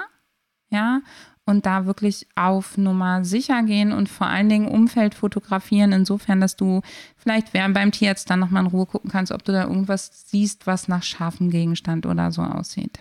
Ja, 0.69 1.01
und 1.47 1.65
da 1.65 1.86
wirklich 1.86 2.27
auf 2.36 2.77
Nummer 2.77 3.23
sicher 3.23 3.63
gehen 3.63 3.91
und 3.91 4.10
vor 4.10 4.27
allen 4.27 4.49
Dingen 4.49 4.67
Umfeld 4.67 5.15
fotografieren, 5.15 5.93
insofern, 5.93 6.41
dass 6.41 6.55
du 6.57 6.81
vielleicht 7.15 7.53
während 7.53 7.73
beim 7.73 7.91
Tierarzt 7.91 8.29
dann 8.29 8.39
nochmal 8.39 8.65
in 8.65 8.69
Ruhe 8.69 8.86
gucken 8.86 9.10
kannst, 9.10 9.31
ob 9.31 9.43
du 9.43 9.53
da 9.53 9.63
irgendwas 9.63 10.25
siehst, 10.27 10.67
was 10.67 10.88
nach 10.88 11.03
scharfem 11.03 11.49
Gegenstand 11.49 12.05
oder 12.05 12.31
so 12.31 12.41
aussieht. 12.41 12.99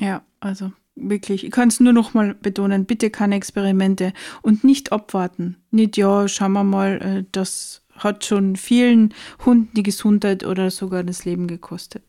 Ja, 0.00 0.22
also 0.40 0.72
wirklich, 0.96 1.44
ich 1.44 1.50
kann 1.52 1.68
es 1.68 1.80
nur 1.80 1.92
noch 1.92 2.12
mal 2.12 2.34
betonen, 2.34 2.84
bitte 2.84 3.08
keine 3.08 3.36
Experimente 3.36 4.12
und 4.42 4.64
nicht 4.64 4.90
abwarten. 4.90 5.56
Nicht, 5.70 5.96
ja, 5.96 6.26
schauen 6.26 6.52
wir 6.52 6.64
mal, 6.64 7.00
äh, 7.00 7.24
das 7.30 7.82
hat 7.90 8.24
schon 8.24 8.56
vielen 8.56 9.14
Hunden 9.44 9.70
die 9.74 9.82
Gesundheit 9.82 10.44
oder 10.44 10.70
sogar 10.70 11.04
das 11.04 11.24
Leben 11.24 11.46
gekostet. 11.46 12.02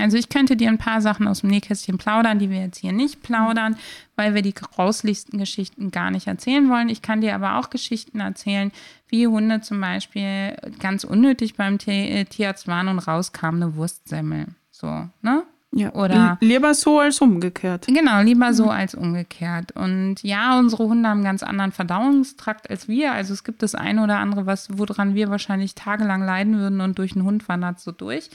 Also 0.00 0.16
ich 0.16 0.28
könnte 0.28 0.56
dir 0.56 0.68
ein 0.68 0.78
paar 0.78 1.00
Sachen 1.00 1.28
aus 1.28 1.40
dem 1.40 1.50
Nähkästchen 1.50 1.98
plaudern, 1.98 2.38
die 2.38 2.50
wir 2.50 2.60
jetzt 2.60 2.78
hier 2.78 2.92
nicht 2.92 3.22
plaudern, 3.22 3.76
weil 4.16 4.34
wir 4.34 4.42
die 4.42 4.54
grauslichsten 4.54 5.38
Geschichten 5.38 5.90
gar 5.90 6.10
nicht 6.10 6.26
erzählen 6.26 6.68
wollen. 6.68 6.88
Ich 6.88 7.02
kann 7.02 7.20
dir 7.20 7.34
aber 7.34 7.56
auch 7.56 7.70
Geschichten 7.70 8.20
erzählen, 8.20 8.72
wie 9.08 9.26
Hunde 9.26 9.60
zum 9.60 9.80
Beispiel 9.80 10.56
ganz 10.78 11.04
unnötig 11.04 11.54
beim 11.54 11.78
äh, 11.86 12.24
Tierarzt 12.24 12.68
waren 12.68 12.88
und 12.88 12.98
rauskam 12.98 13.56
eine 13.56 13.76
Wurstsemmel. 13.76 14.46
So, 14.70 15.08
ne? 15.22 15.44
Ja, 15.72 15.92
oder 15.92 16.36
lieber 16.40 16.74
so 16.74 16.98
als 16.98 17.20
umgekehrt. 17.20 17.86
Genau, 17.86 18.22
lieber 18.22 18.52
so 18.54 18.70
als 18.70 18.96
umgekehrt. 18.96 19.70
Und 19.72 20.16
ja, 20.22 20.58
unsere 20.58 20.84
Hunde 20.84 21.08
haben 21.08 21.18
einen 21.18 21.24
ganz 21.24 21.44
anderen 21.44 21.70
Verdauungstrakt 21.70 22.68
als 22.68 22.88
wir. 22.88 23.12
Also 23.12 23.32
es 23.32 23.44
gibt 23.44 23.62
das 23.62 23.76
eine 23.76 24.02
oder 24.02 24.18
andere, 24.18 24.46
was, 24.46 24.68
woran 24.76 25.14
wir 25.14 25.30
wahrscheinlich 25.30 25.76
tagelang 25.76 26.24
leiden 26.24 26.58
würden 26.58 26.80
und 26.80 26.98
durch 26.98 27.12
den 27.12 27.22
Hund 27.22 27.48
wandert 27.48 27.78
so 27.78 27.92
durch. 27.92 28.30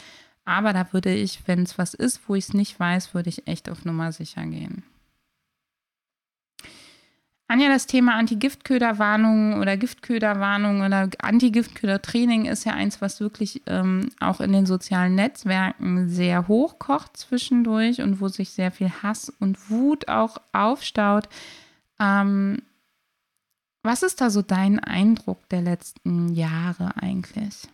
Aber 0.46 0.74
da 0.74 0.94
würde 0.94 1.14
ich, 1.14 1.48
wenn 1.48 1.64
es 1.64 1.78
was 1.78 1.94
ist, 1.94 2.22
wo 2.28 2.36
ich 2.36 2.46
es 2.46 2.54
nicht 2.54 2.80
weiß, 2.80 3.14
würde 3.14 3.30
ich 3.30 3.48
echt 3.48 3.70
auf 3.70 3.84
Nummer 3.84 4.12
sicher 4.12 4.46
gehen. 4.46 4.84
Anja, 7.48 7.68
das 7.70 7.86
Thema 7.86 8.16
Anti-Giftköder-Warnung 8.16 9.60
oder 9.60 9.78
Giftköder-Warnung 9.78 10.82
oder 10.82 11.10
Anti-Giftköder-Training 11.20 12.46
ist 12.46 12.66
ja 12.66 12.74
eins, 12.74 13.02
was 13.02 13.20
wirklich 13.20 13.62
ähm, 13.68 14.10
auch 14.20 14.42
in 14.42 14.52
den 14.52 14.66
sozialen 14.66 15.14
Netzwerken 15.14 16.10
sehr 16.10 16.48
hoch 16.48 16.80
kocht 16.80 17.18
zwischendurch 17.18 18.02
und 18.02 18.20
wo 18.20 18.30
sich 18.30 18.50
sehr 18.50 18.72
viel 18.72 18.90
Hass 19.04 19.32
und 19.40 19.70
Wut 19.70 20.08
auch 20.08 20.38
aufstaut. 20.54 21.30
Ähm, 22.00 22.64
was 23.84 24.02
ist 24.02 24.22
da 24.22 24.32
so 24.32 24.42
dein 24.42 24.80
Eindruck 24.80 25.48
der 25.50 25.62
letzten 25.62 26.34
Jahre 26.34 26.98
eigentlich? 27.00 27.68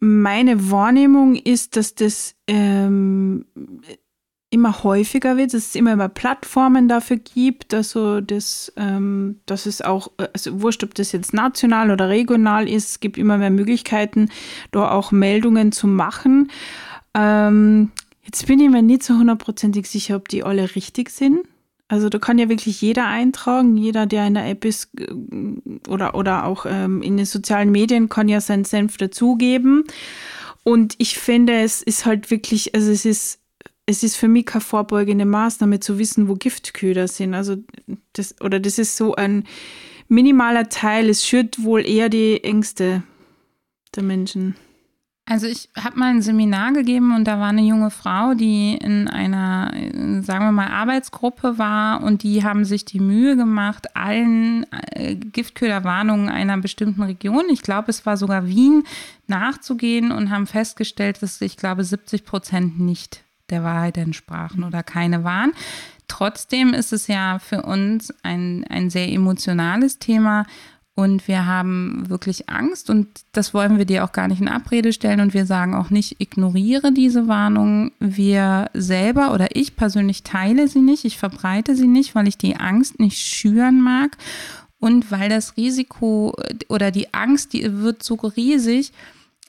Meine 0.00 0.70
Wahrnehmung 0.70 1.36
ist, 1.36 1.76
dass 1.76 1.94
das 1.94 2.34
ähm, 2.46 3.44
immer 4.50 4.82
häufiger 4.82 5.36
wird, 5.36 5.54
dass 5.54 5.68
es 5.68 5.74
immer 5.74 5.94
mehr 5.94 6.08
Plattformen 6.08 6.88
dafür 6.88 7.18
gibt, 7.18 7.72
also 7.72 8.20
das, 8.20 8.72
ähm, 8.76 9.40
dass 9.46 9.66
es 9.66 9.80
auch, 9.80 10.10
also 10.16 10.60
wurscht, 10.60 10.82
ob 10.82 10.94
das 10.94 11.12
jetzt 11.12 11.32
national 11.32 11.90
oder 11.90 12.08
regional 12.08 12.68
ist, 12.68 12.88
es 12.88 13.00
gibt 13.00 13.16
immer 13.16 13.38
mehr 13.38 13.50
Möglichkeiten, 13.50 14.28
da 14.72 14.90
auch 14.90 15.12
Meldungen 15.12 15.70
zu 15.70 15.86
machen. 15.86 16.50
Ähm, 17.14 17.92
jetzt 18.22 18.46
bin 18.46 18.58
ich 18.58 18.70
mir 18.70 18.82
nicht 18.82 19.04
so 19.04 19.14
hundertprozentig 19.14 19.86
sicher, 19.86 20.16
ob 20.16 20.28
die 20.28 20.42
alle 20.42 20.74
richtig 20.74 21.10
sind. 21.10 21.40
Also 21.90 22.08
da 22.08 22.20
kann 22.20 22.38
ja 22.38 22.48
wirklich 22.48 22.80
jeder 22.80 23.08
eintragen, 23.08 23.76
jeder, 23.76 24.06
der 24.06 24.24
in 24.24 24.34
der 24.34 24.48
App 24.48 24.64
ist 24.64 24.90
äh, 24.96 25.08
oder, 25.88 26.14
oder 26.14 26.44
auch 26.44 26.64
ähm, 26.64 27.02
in 27.02 27.16
den 27.16 27.26
sozialen 27.26 27.72
Medien 27.72 28.08
kann 28.08 28.28
ja 28.28 28.40
seinen 28.40 28.64
Senf 28.64 28.96
dazugeben. 28.96 29.82
Und 30.62 30.94
ich 30.98 31.18
finde, 31.18 31.60
es 31.60 31.82
ist 31.82 32.06
halt 32.06 32.30
wirklich, 32.30 32.76
also 32.76 32.92
es 32.92 33.04
ist 33.04 33.40
es 33.86 34.04
ist 34.04 34.14
für 34.14 34.28
mich 34.28 34.46
keine 34.46 34.60
vorbeugende 34.60 35.24
Maßnahme 35.24 35.80
zu 35.80 35.98
wissen, 35.98 36.28
wo 36.28 36.36
Giftköder 36.36 37.08
sind. 37.08 37.34
Also 37.34 37.56
das, 38.12 38.40
oder 38.40 38.60
das 38.60 38.78
ist 38.78 38.96
so 38.96 39.16
ein 39.16 39.42
minimaler 40.06 40.68
Teil. 40.68 41.08
Es 41.08 41.26
schürt 41.26 41.64
wohl 41.64 41.84
eher 41.84 42.08
die 42.08 42.44
Ängste 42.44 43.02
der 43.96 44.04
Menschen. 44.04 44.54
Also 45.30 45.46
ich 45.46 45.68
habe 45.80 45.96
mal 45.96 46.10
ein 46.10 46.22
Seminar 46.22 46.72
gegeben 46.72 47.14
und 47.14 47.24
da 47.24 47.38
war 47.38 47.50
eine 47.50 47.62
junge 47.62 47.92
Frau, 47.92 48.34
die 48.34 48.74
in 48.74 49.06
einer, 49.06 49.72
sagen 50.22 50.44
wir 50.44 50.50
mal, 50.50 50.66
Arbeitsgruppe 50.66 51.56
war 51.56 52.02
und 52.02 52.24
die 52.24 52.42
haben 52.42 52.64
sich 52.64 52.84
die 52.84 52.98
Mühe 52.98 53.36
gemacht, 53.36 53.94
allen 53.94 54.66
äh, 54.90 55.14
Giftköderwarnungen 55.14 56.28
einer 56.30 56.58
bestimmten 56.58 57.04
Region, 57.04 57.44
ich 57.48 57.62
glaube 57.62 57.90
es 57.90 58.04
war 58.04 58.16
sogar 58.16 58.48
Wien, 58.48 58.82
nachzugehen 59.28 60.10
und 60.10 60.30
haben 60.30 60.48
festgestellt, 60.48 61.22
dass 61.22 61.40
ich 61.40 61.56
glaube 61.56 61.84
70 61.84 62.24
Prozent 62.24 62.80
nicht 62.80 63.22
der 63.50 63.62
Wahrheit 63.62 63.98
entsprachen 63.98 64.64
oder 64.64 64.82
keine 64.82 65.22
waren. 65.22 65.52
Trotzdem 66.08 66.74
ist 66.74 66.92
es 66.92 67.06
ja 67.06 67.38
für 67.38 67.62
uns 67.62 68.12
ein, 68.24 68.64
ein 68.68 68.90
sehr 68.90 69.08
emotionales 69.12 70.00
Thema 70.00 70.44
und 71.00 71.28
wir 71.28 71.46
haben 71.46 72.10
wirklich 72.10 72.50
Angst 72.50 72.90
und 72.90 73.08
das 73.32 73.54
wollen 73.54 73.78
wir 73.78 73.86
dir 73.86 74.04
auch 74.04 74.12
gar 74.12 74.28
nicht 74.28 74.42
in 74.42 74.48
Abrede 74.48 74.92
stellen 74.92 75.20
und 75.20 75.32
wir 75.32 75.46
sagen 75.46 75.74
auch 75.74 75.88
nicht, 75.88 76.20
ignoriere 76.20 76.92
diese 76.92 77.26
Warnung. 77.26 77.92
Wir 78.00 78.68
selber 78.74 79.32
oder 79.32 79.56
ich 79.56 79.76
persönlich 79.76 80.24
teile 80.24 80.68
sie 80.68 80.82
nicht, 80.82 81.06
ich 81.06 81.16
verbreite 81.16 81.74
sie 81.74 81.88
nicht, 81.88 82.14
weil 82.14 82.28
ich 82.28 82.36
die 82.36 82.56
Angst 82.56 83.00
nicht 83.00 83.18
schüren 83.18 83.80
mag 83.80 84.18
und 84.78 85.10
weil 85.10 85.30
das 85.30 85.56
Risiko 85.56 86.36
oder 86.68 86.90
die 86.90 87.14
Angst, 87.14 87.54
die 87.54 87.80
wird 87.80 88.02
so 88.02 88.16
riesig, 88.16 88.92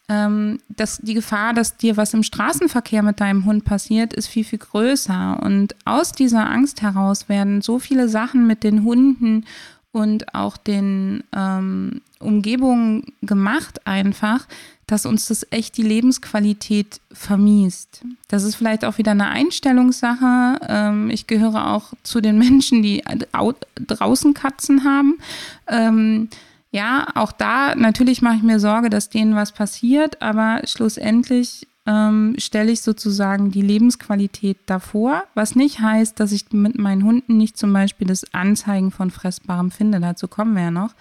ähm, 0.07 0.59
dass 0.69 0.99
die 0.99 1.15
Gefahr, 1.15 1.53
dass 1.53 1.75
dir 1.75 1.97
was 1.97 2.13
im 2.13 2.23
Straßenverkehr 2.23 3.03
mit 3.03 3.19
deinem 3.19 3.43
Hund 3.43 3.65
passiert, 3.65 4.13
ist 4.13 4.27
viel, 4.27 4.45
viel 4.45 4.59
größer. 4.59 5.37
Und 5.43 5.75
aus 5.83 6.13
dieser 6.13 6.49
Angst 6.49 6.81
heraus 6.81 7.27
werden 7.27 7.61
so 7.61 7.77
viele 7.77 8.07
Sachen 8.07 8.47
mit 8.47 8.63
den 8.63 8.85
Hunden 8.85 9.43
und 9.91 10.33
auch 10.33 10.57
den 10.57 11.23
ähm, 11.35 12.01
Umgebungen 12.19 13.13
gemacht 13.21 13.85
einfach, 13.85 14.47
dass 14.87 15.05
uns 15.05 15.27
das 15.27 15.47
echt 15.51 15.77
die 15.77 15.83
Lebensqualität 15.83 16.99
vermiest. 17.11 18.03
Das 18.27 18.43
ist 18.43 18.55
vielleicht 18.55 18.83
auch 18.83 18.97
wieder 18.97 19.11
eine 19.11 19.29
Einstellungssache. 19.29 20.59
Ähm, 20.67 21.09
ich 21.09 21.27
gehöre 21.27 21.71
auch 21.71 21.93
zu 22.03 22.21
den 22.21 22.37
Menschen, 22.37 22.81
die 22.81 23.03
draußen 23.87 24.33
Katzen 24.33 24.83
haben. 24.83 25.17
Ähm, 25.67 26.29
ja, 26.71 27.07
auch 27.15 27.33
da 27.33 27.75
natürlich 27.75 28.21
mache 28.21 28.37
ich 28.37 28.43
mir 28.43 28.59
Sorge, 28.59 28.89
dass 28.89 29.09
denen 29.09 29.35
was 29.35 29.51
passiert, 29.51 30.21
aber 30.21 30.61
schlussendlich 30.65 31.67
ähm, 31.85 32.35
stelle 32.37 32.71
ich 32.71 32.81
sozusagen 32.81 33.51
die 33.51 33.61
Lebensqualität 33.61 34.57
davor, 34.65 35.23
was 35.33 35.55
nicht 35.55 35.79
heißt, 35.79 36.19
dass 36.19 36.31
ich 36.31 36.51
mit 36.51 36.77
meinen 36.77 37.03
Hunden 37.03 37.37
nicht 37.37 37.57
zum 37.57 37.73
Beispiel 37.73 38.07
das 38.07 38.33
Anzeigen 38.33 38.91
von 38.91 39.09
Fressbarem 39.09 39.71
finde. 39.71 39.99
Dazu 39.99 40.27
kommen 40.27 40.55
wir 40.55 40.63
ja 40.63 40.71
noch. 40.71 40.93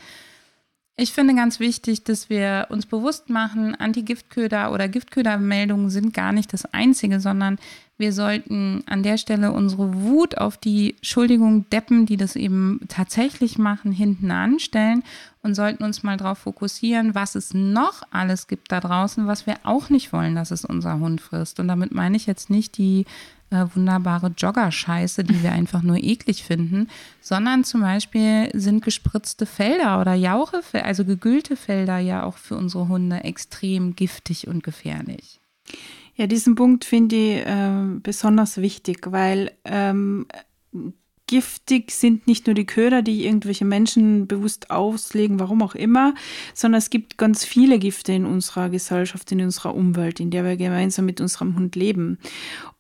Ich 0.96 1.12
finde 1.12 1.34
ganz 1.34 1.60
wichtig, 1.60 2.04
dass 2.04 2.28
wir 2.28 2.66
uns 2.68 2.84
bewusst 2.84 3.30
machen, 3.30 3.74
Anti-Giftköder 3.74 4.70
oder 4.70 4.86
Giftködermeldungen 4.86 5.88
sind 5.88 6.12
gar 6.12 6.32
nicht 6.32 6.52
das 6.52 6.66
Einzige, 6.66 7.20
sondern 7.20 7.58
wir 8.00 8.14
sollten 8.14 8.82
an 8.86 9.02
der 9.02 9.18
Stelle 9.18 9.52
unsere 9.52 10.02
Wut 10.02 10.38
auf 10.38 10.56
die 10.56 10.96
Schuldigung 11.02 11.68
Deppen, 11.68 12.06
die 12.06 12.16
das 12.16 12.34
eben 12.34 12.80
tatsächlich 12.88 13.58
machen, 13.58 13.92
hinten 13.92 14.30
anstellen 14.30 15.04
und 15.42 15.54
sollten 15.54 15.84
uns 15.84 16.02
mal 16.02 16.16
darauf 16.16 16.38
fokussieren, 16.38 17.14
was 17.14 17.34
es 17.34 17.52
noch 17.52 18.02
alles 18.10 18.48
gibt 18.48 18.72
da 18.72 18.80
draußen, 18.80 19.26
was 19.26 19.46
wir 19.46 19.56
auch 19.64 19.90
nicht 19.90 20.14
wollen, 20.14 20.34
dass 20.34 20.50
es 20.50 20.64
unser 20.64 20.98
Hund 20.98 21.20
frisst. 21.20 21.60
Und 21.60 21.68
damit 21.68 21.92
meine 21.92 22.16
ich 22.16 22.24
jetzt 22.24 22.48
nicht 22.48 22.78
die 22.78 23.04
äh, 23.50 23.66
wunderbare 23.74 24.32
Joggerscheiße, 24.36 25.22
die 25.22 25.42
wir 25.42 25.52
einfach 25.52 25.82
nur 25.82 25.96
eklig 25.96 26.42
finden, 26.42 26.88
sondern 27.20 27.64
zum 27.64 27.82
Beispiel 27.82 28.50
sind 28.54 28.82
gespritzte 28.82 29.44
Felder 29.44 30.00
oder 30.00 30.14
Jauche, 30.14 30.62
also 30.84 31.04
gegüllte 31.04 31.54
Felder 31.54 31.98
ja 31.98 32.22
auch 32.22 32.38
für 32.38 32.56
unsere 32.56 32.88
Hunde 32.88 33.24
extrem 33.24 33.94
giftig 33.94 34.48
und 34.48 34.62
gefährlich. 34.62 35.40
Ja, 36.20 36.26
diesen 36.26 36.54
Punkt 36.54 36.85
finde 36.85 37.16
ich 37.16 37.46
äh, 37.46 37.98
besonders 38.02 38.59
wichtig, 38.59 39.11
weil 39.11 39.52
ähm, 39.64 40.26
giftig 41.26 41.92
sind 41.92 42.26
nicht 42.26 42.46
nur 42.46 42.52
die 42.52 42.66
Köder, 42.66 43.00
die 43.00 43.24
irgendwelche 43.24 43.64
Menschen 43.64 44.26
bewusst 44.26 44.70
auslegen, 44.70 45.40
warum 45.40 45.62
auch 45.62 45.74
immer, 45.74 46.12
sondern 46.52 46.78
es 46.78 46.90
gibt 46.90 47.16
ganz 47.16 47.46
viele 47.46 47.78
Gifte 47.78 48.12
in 48.12 48.26
unserer 48.26 48.68
Gesellschaft, 48.68 49.33
in 49.33 49.40
unserer 49.40 49.74
Umwelt, 49.74 50.20
in 50.20 50.30
der 50.30 50.44
wir 50.44 50.59
gemeinsam 50.59 51.06
mit 51.06 51.22
unserem 51.22 51.56
Hund 51.56 51.74
leben. 51.74 52.18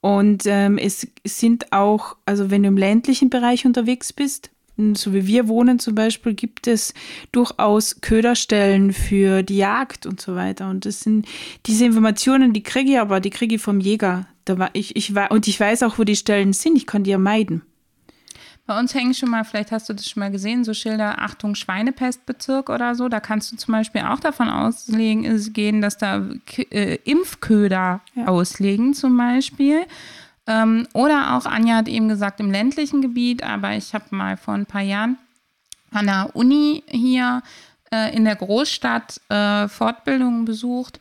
Und 0.02 0.42
ähm, 0.44 0.76
es 0.76 1.08
sind 1.26 1.72
auch, 1.72 2.16
also 2.26 2.50
wenn 2.50 2.64
du 2.64 2.68
im 2.68 2.76
ländlichen 2.76 3.30
Bereich 3.30 3.64
unterwegs 3.64 4.12
bist, 4.12 4.50
so 4.94 5.12
wie 5.14 5.26
wir 5.26 5.48
wohnen 5.48 5.78
zum 5.78 5.94
Beispiel, 5.94 6.34
gibt 6.34 6.66
es 6.66 6.94
durchaus 7.32 8.00
Köderstellen 8.00 8.92
für 8.92 9.42
die 9.42 9.58
Jagd 9.58 10.06
und 10.06 10.20
so 10.20 10.34
weiter. 10.34 10.70
Und 10.70 10.84
das 10.84 11.00
sind 11.00 11.26
diese 11.66 11.84
Informationen, 11.84 12.52
die 12.52 12.62
kriege 12.62 12.92
ich 12.92 13.00
aber, 13.00 13.20
die 13.20 13.30
kriege 13.30 13.56
ich 13.56 13.62
vom 13.62 13.80
Jäger. 13.80 14.26
Da 14.44 14.58
war 14.58 14.70
ich, 14.72 14.96
ich 14.96 15.14
war, 15.14 15.30
und 15.30 15.46
ich 15.46 15.58
weiß 15.58 15.82
auch, 15.82 15.98
wo 15.98 16.04
die 16.04 16.16
Stellen 16.16 16.52
sind. 16.52 16.76
Ich 16.76 16.86
kann 16.86 17.04
die 17.04 17.10
ja 17.10 17.18
meiden. 17.18 17.62
Bei 18.70 18.78
uns 18.78 18.94
hängen 18.94 19.14
schon 19.14 19.30
mal, 19.30 19.42
vielleicht 19.42 19.72
hast 19.72 19.88
du 19.88 19.94
das 19.94 20.08
schon 20.08 20.20
mal 20.20 20.30
gesehen, 20.30 20.62
so 20.62 20.74
Schilder, 20.74 21.20
Achtung, 21.20 21.56
Schweinepestbezirk 21.56 22.70
oder 22.70 22.94
so. 22.94 23.08
Da 23.08 23.18
kannst 23.18 23.50
du 23.50 23.56
zum 23.56 23.72
Beispiel 23.72 24.02
auch 24.02 24.20
davon 24.20 24.48
ausgehen, 24.48 25.80
dass 25.80 25.98
da 25.98 26.24
äh, 26.70 26.98
Impfköder 27.04 28.00
ja. 28.14 28.26
auslegen 28.28 28.94
zum 28.94 29.16
Beispiel. 29.16 29.80
Ähm, 30.46 30.86
oder 30.94 31.36
auch, 31.36 31.46
Anja 31.46 31.76
hat 31.76 31.88
eben 31.88 32.08
gesagt, 32.08 32.40
im 32.40 32.50
ländlichen 32.50 33.02
Gebiet, 33.02 33.42
aber 33.42 33.76
ich 33.76 33.94
habe 33.94 34.04
mal 34.10 34.36
vor 34.36 34.54
ein 34.54 34.66
paar 34.66 34.82
Jahren 34.82 35.18
an 35.92 36.06
der 36.06 36.30
Uni 36.34 36.82
hier 36.88 37.42
äh, 37.92 38.14
in 38.14 38.24
der 38.24 38.36
Großstadt 38.36 39.20
äh, 39.28 39.68
Fortbildungen 39.68 40.44
besucht 40.44 41.00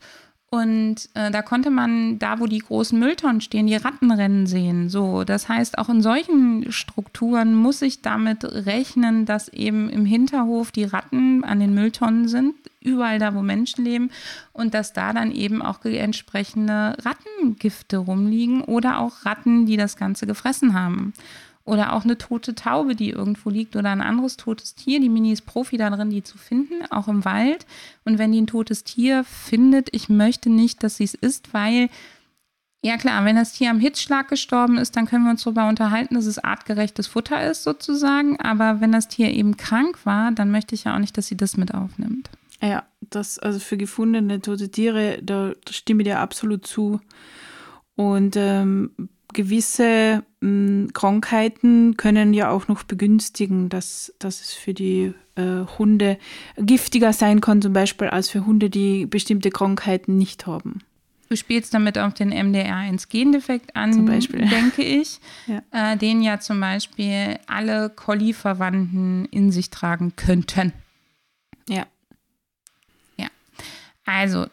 und 0.52 1.08
äh, 1.14 1.30
da 1.30 1.42
konnte 1.42 1.70
man, 1.70 2.18
da 2.18 2.40
wo 2.40 2.46
die 2.46 2.58
großen 2.58 2.98
Mülltonnen 2.98 3.40
stehen, 3.40 3.68
die 3.68 3.76
Rattenrennen 3.76 4.46
sehen. 4.48 4.88
So, 4.88 5.22
das 5.22 5.48
heißt, 5.48 5.78
auch 5.78 5.88
in 5.88 6.02
solchen 6.02 6.72
Strukturen 6.72 7.54
muss 7.54 7.82
ich 7.82 8.02
damit 8.02 8.44
rechnen, 8.44 9.26
dass 9.26 9.48
eben 9.48 9.88
im 9.88 10.04
Hinterhof 10.04 10.72
die 10.72 10.84
Ratten 10.84 11.44
an 11.44 11.60
den 11.60 11.72
Mülltonnen 11.72 12.26
sind. 12.26 12.54
Überall 12.80 13.18
da, 13.18 13.34
wo 13.34 13.42
Menschen 13.42 13.84
leben 13.84 14.10
und 14.52 14.74
dass 14.74 14.92
da 14.92 15.12
dann 15.12 15.32
eben 15.32 15.62
auch 15.62 15.84
entsprechende 15.84 16.96
Rattengifte 17.02 17.98
rumliegen 17.98 18.62
oder 18.62 18.98
auch 18.98 19.24
Ratten, 19.24 19.66
die 19.66 19.76
das 19.76 19.96
Ganze 19.96 20.26
gefressen 20.26 20.74
haben. 20.74 21.12
Oder 21.64 21.92
auch 21.92 22.04
eine 22.04 22.16
tote 22.16 22.54
Taube, 22.54 22.96
die 22.96 23.10
irgendwo 23.10 23.50
liegt 23.50 23.76
oder 23.76 23.90
ein 23.90 24.00
anderes 24.00 24.36
totes 24.36 24.74
Tier. 24.74 24.98
Die 24.98 25.10
Mini 25.10 25.30
ist 25.30 25.46
Profi 25.46 25.76
darin, 25.76 26.10
die 26.10 26.22
zu 26.22 26.38
finden, 26.38 26.86
auch 26.90 27.06
im 27.06 27.24
Wald. 27.24 27.66
Und 28.04 28.18
wenn 28.18 28.32
die 28.32 28.40
ein 28.40 28.46
totes 28.46 28.82
Tier 28.82 29.24
findet, 29.24 29.88
ich 29.92 30.08
möchte 30.08 30.50
nicht, 30.50 30.82
dass 30.82 30.96
sie 30.96 31.04
es 31.04 31.14
isst, 31.14 31.52
weil 31.52 31.90
ja 32.82 32.96
klar, 32.96 33.24
wenn 33.26 33.36
das 33.36 33.52
Tier 33.52 33.70
am 33.70 33.78
Hitzschlag 33.78 34.28
gestorben 34.28 34.78
ist, 34.78 34.96
dann 34.96 35.06
können 35.06 35.24
wir 35.24 35.30
uns 35.30 35.44
darüber 35.44 35.68
unterhalten, 35.68 36.14
dass 36.14 36.26
es 36.26 36.38
artgerechtes 36.38 37.06
Futter 37.06 37.48
ist 37.48 37.62
sozusagen. 37.62 38.40
Aber 38.40 38.80
wenn 38.80 38.90
das 38.90 39.08
Tier 39.08 39.30
eben 39.30 39.58
krank 39.58 39.98
war, 40.04 40.32
dann 40.32 40.50
möchte 40.50 40.74
ich 40.74 40.84
ja 40.84 40.94
auch 40.94 40.98
nicht, 40.98 41.16
dass 41.18 41.26
sie 41.26 41.36
das 41.36 41.58
mit 41.58 41.74
aufnimmt. 41.74 42.30
Ja, 42.62 42.84
das 43.00 43.38
also 43.38 43.58
für 43.58 43.76
gefundene 43.76 44.40
tote 44.40 44.70
Tiere, 44.70 45.18
da, 45.22 45.52
da 45.64 45.72
stimme 45.72 46.02
ich 46.02 46.08
dir 46.08 46.18
absolut 46.18 46.66
zu. 46.66 47.00
Und 47.96 48.36
ähm, 48.36 48.90
gewisse 49.32 50.22
mh, 50.40 50.48
hm, 50.48 50.90
Krankheiten 50.92 51.96
können 51.96 52.34
ja 52.34 52.50
auch 52.50 52.68
noch 52.68 52.82
begünstigen, 52.82 53.68
dass, 53.68 54.14
dass 54.18 54.40
es 54.40 54.52
für 54.52 54.74
die 54.74 55.14
äh, 55.36 55.64
Hunde 55.78 56.18
giftiger 56.56 57.12
sein 57.12 57.40
kann, 57.40 57.62
zum 57.62 57.72
Beispiel 57.72 58.08
als 58.08 58.28
für 58.28 58.46
Hunde, 58.46 58.70
die 58.70 59.06
bestimmte 59.06 59.50
Krankheiten 59.50 60.16
nicht 60.16 60.46
haben. 60.46 60.80
Du 61.28 61.36
spielst 61.36 61.72
damit 61.74 61.96
auf 61.96 62.12
den 62.12 62.32
MDR1-Gendefekt 62.34 63.76
an, 63.76 63.92
zum 63.92 64.04
Beispiel. 64.04 64.48
denke 64.48 64.82
ich, 64.82 65.20
ja. 65.46 65.92
äh, 65.92 65.96
den 65.96 66.22
ja 66.22 66.40
zum 66.40 66.58
Beispiel 66.58 67.38
alle 67.46 67.88
Collie-Verwandten 67.88 69.26
in 69.26 69.52
sich 69.52 69.70
tragen 69.70 70.14
könnten. 70.16 70.72
Ja. 71.68 71.86
Also, 74.10 74.46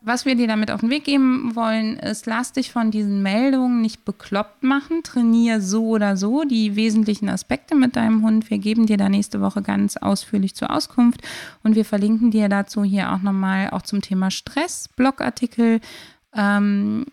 was 0.00 0.24
wir 0.24 0.36
dir 0.36 0.46
damit 0.46 0.70
auf 0.70 0.80
den 0.80 0.90
Weg 0.90 1.04
geben 1.04 1.56
wollen, 1.56 1.96
ist, 1.96 2.26
lass 2.26 2.52
dich 2.52 2.70
von 2.70 2.90
diesen 2.90 3.22
Meldungen 3.22 3.80
nicht 3.80 4.04
bekloppt 4.04 4.62
machen. 4.62 5.02
Trainier 5.02 5.60
so 5.60 5.88
oder 5.88 6.16
so 6.16 6.44
die 6.44 6.76
wesentlichen 6.76 7.28
Aspekte 7.28 7.74
mit 7.74 7.96
deinem 7.96 8.22
Hund. 8.22 8.50
Wir 8.50 8.58
geben 8.58 8.86
dir 8.86 8.98
da 8.98 9.08
nächste 9.08 9.40
Woche 9.40 9.62
ganz 9.62 9.96
ausführlich 9.96 10.54
zur 10.54 10.70
Auskunft 10.70 11.22
und 11.62 11.74
wir 11.74 11.84
verlinken 11.84 12.30
dir 12.30 12.48
dazu 12.48 12.84
hier 12.84 13.12
auch 13.12 13.22
nochmal 13.22 13.70
auch 13.70 13.82
zum 13.82 14.00
Thema 14.00 14.30
Stress, 14.30 14.88
Blogartikel. 14.94 15.80
Ähm, 16.34 17.06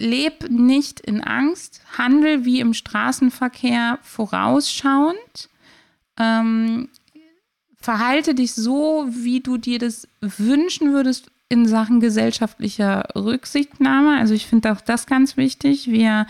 leb 0.00 0.48
nicht 0.50 1.00
in 1.00 1.22
Angst, 1.22 1.82
handel 1.98 2.44
wie 2.44 2.60
im 2.60 2.74
Straßenverkehr 2.74 3.98
vorausschauend. 4.02 5.50
Ähm, 6.18 6.88
verhalte 7.84 8.34
dich 8.34 8.54
so, 8.54 9.06
wie 9.10 9.40
du 9.40 9.58
dir 9.58 9.78
das 9.78 10.08
wünschen 10.22 10.94
würdest 10.94 11.30
in 11.50 11.68
Sachen 11.68 12.00
gesellschaftlicher 12.00 13.04
Rücksichtnahme. 13.14 14.16
Also 14.18 14.32
ich 14.32 14.46
finde 14.46 14.72
auch 14.72 14.80
das 14.80 15.06
ganz 15.06 15.36
wichtig. 15.36 15.86
Wir, 15.90 16.26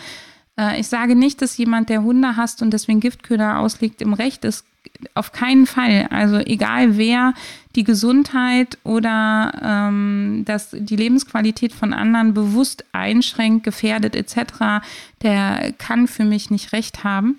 äh, 0.59 0.81
ich 0.81 0.89
sage 0.89 1.15
nicht, 1.15 1.41
dass 1.41 1.57
jemand, 1.57 1.91
der 1.91 2.03
Hunde 2.03 2.37
hasst 2.37 2.61
und 2.61 2.73
deswegen 2.73 2.99
Giftköder 2.99 3.61
auslegt, 3.61 4.03
im 4.03 4.15
Recht 4.15 4.45
ist. 4.45 4.67
Auf 5.15 5.31
keinen 5.31 5.67
Fall. 5.67 6.09
Also 6.11 6.39
egal 6.39 6.99
wer 6.99 7.35
die 7.77 7.85
Gesundheit 7.85 8.77
oder 8.83 9.53
ähm, 9.63 10.43
das, 10.45 10.71
die 10.73 10.97
Lebensqualität 10.97 11.73
von 11.73 11.93
anderen 11.95 12.35
bewusst 12.35 12.85
einschränkt, 12.91 13.63
gefährdet 13.63 14.17
etc., 14.17 14.85
der 15.23 15.73
kann 15.79 16.09
für 16.09 16.25
mich 16.25 16.51
nicht 16.51 16.73
recht 16.73 17.05
haben. 17.05 17.39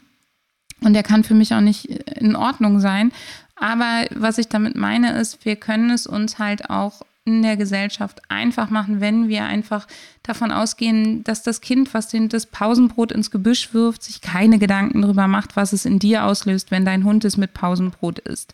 Und 0.82 0.94
der 0.94 1.04
kann 1.04 1.24
für 1.24 1.34
mich 1.34 1.54
auch 1.54 1.62
nicht 1.62 1.86
in 1.86 2.36
Ordnung 2.36 2.80
sein. 2.80 3.12
Aber 3.56 4.06
was 4.14 4.38
ich 4.38 4.48
damit 4.48 4.76
meine, 4.76 5.18
ist, 5.20 5.46
wir 5.46 5.56
können 5.56 5.90
es 5.90 6.08
uns 6.08 6.40
halt 6.40 6.70
auch 6.70 7.02
in 7.26 7.42
der 7.42 7.58
Gesellschaft 7.58 8.22
einfach 8.30 8.70
machen, 8.70 9.02
wenn 9.02 9.28
wir 9.28 9.46
einfach 9.46 9.88
davon 10.22 10.52
ausgehen, 10.52 11.24
dass 11.24 11.42
das 11.42 11.60
Kind, 11.60 11.94
was 11.94 12.10
das 12.12 12.46
Pausenbrot 12.46 13.12
ins 13.12 13.32
Gebüsch 13.32 13.74
wirft, 13.74 14.04
sich 14.04 14.22
keine 14.22 14.60
Gedanken 14.60 15.02
darüber 15.02 15.28
macht, 15.28 15.56
was 15.56 15.74
es 15.74 15.86
in 15.86 15.98
dir 15.98 16.26
auslöst, 16.26 16.70
wenn 16.70 16.86
dein 16.86 17.04
Hund 17.04 17.26
es 17.26 17.36
mit 17.36 17.56
Pausenbrot 17.56 18.20
isst. 18.20 18.54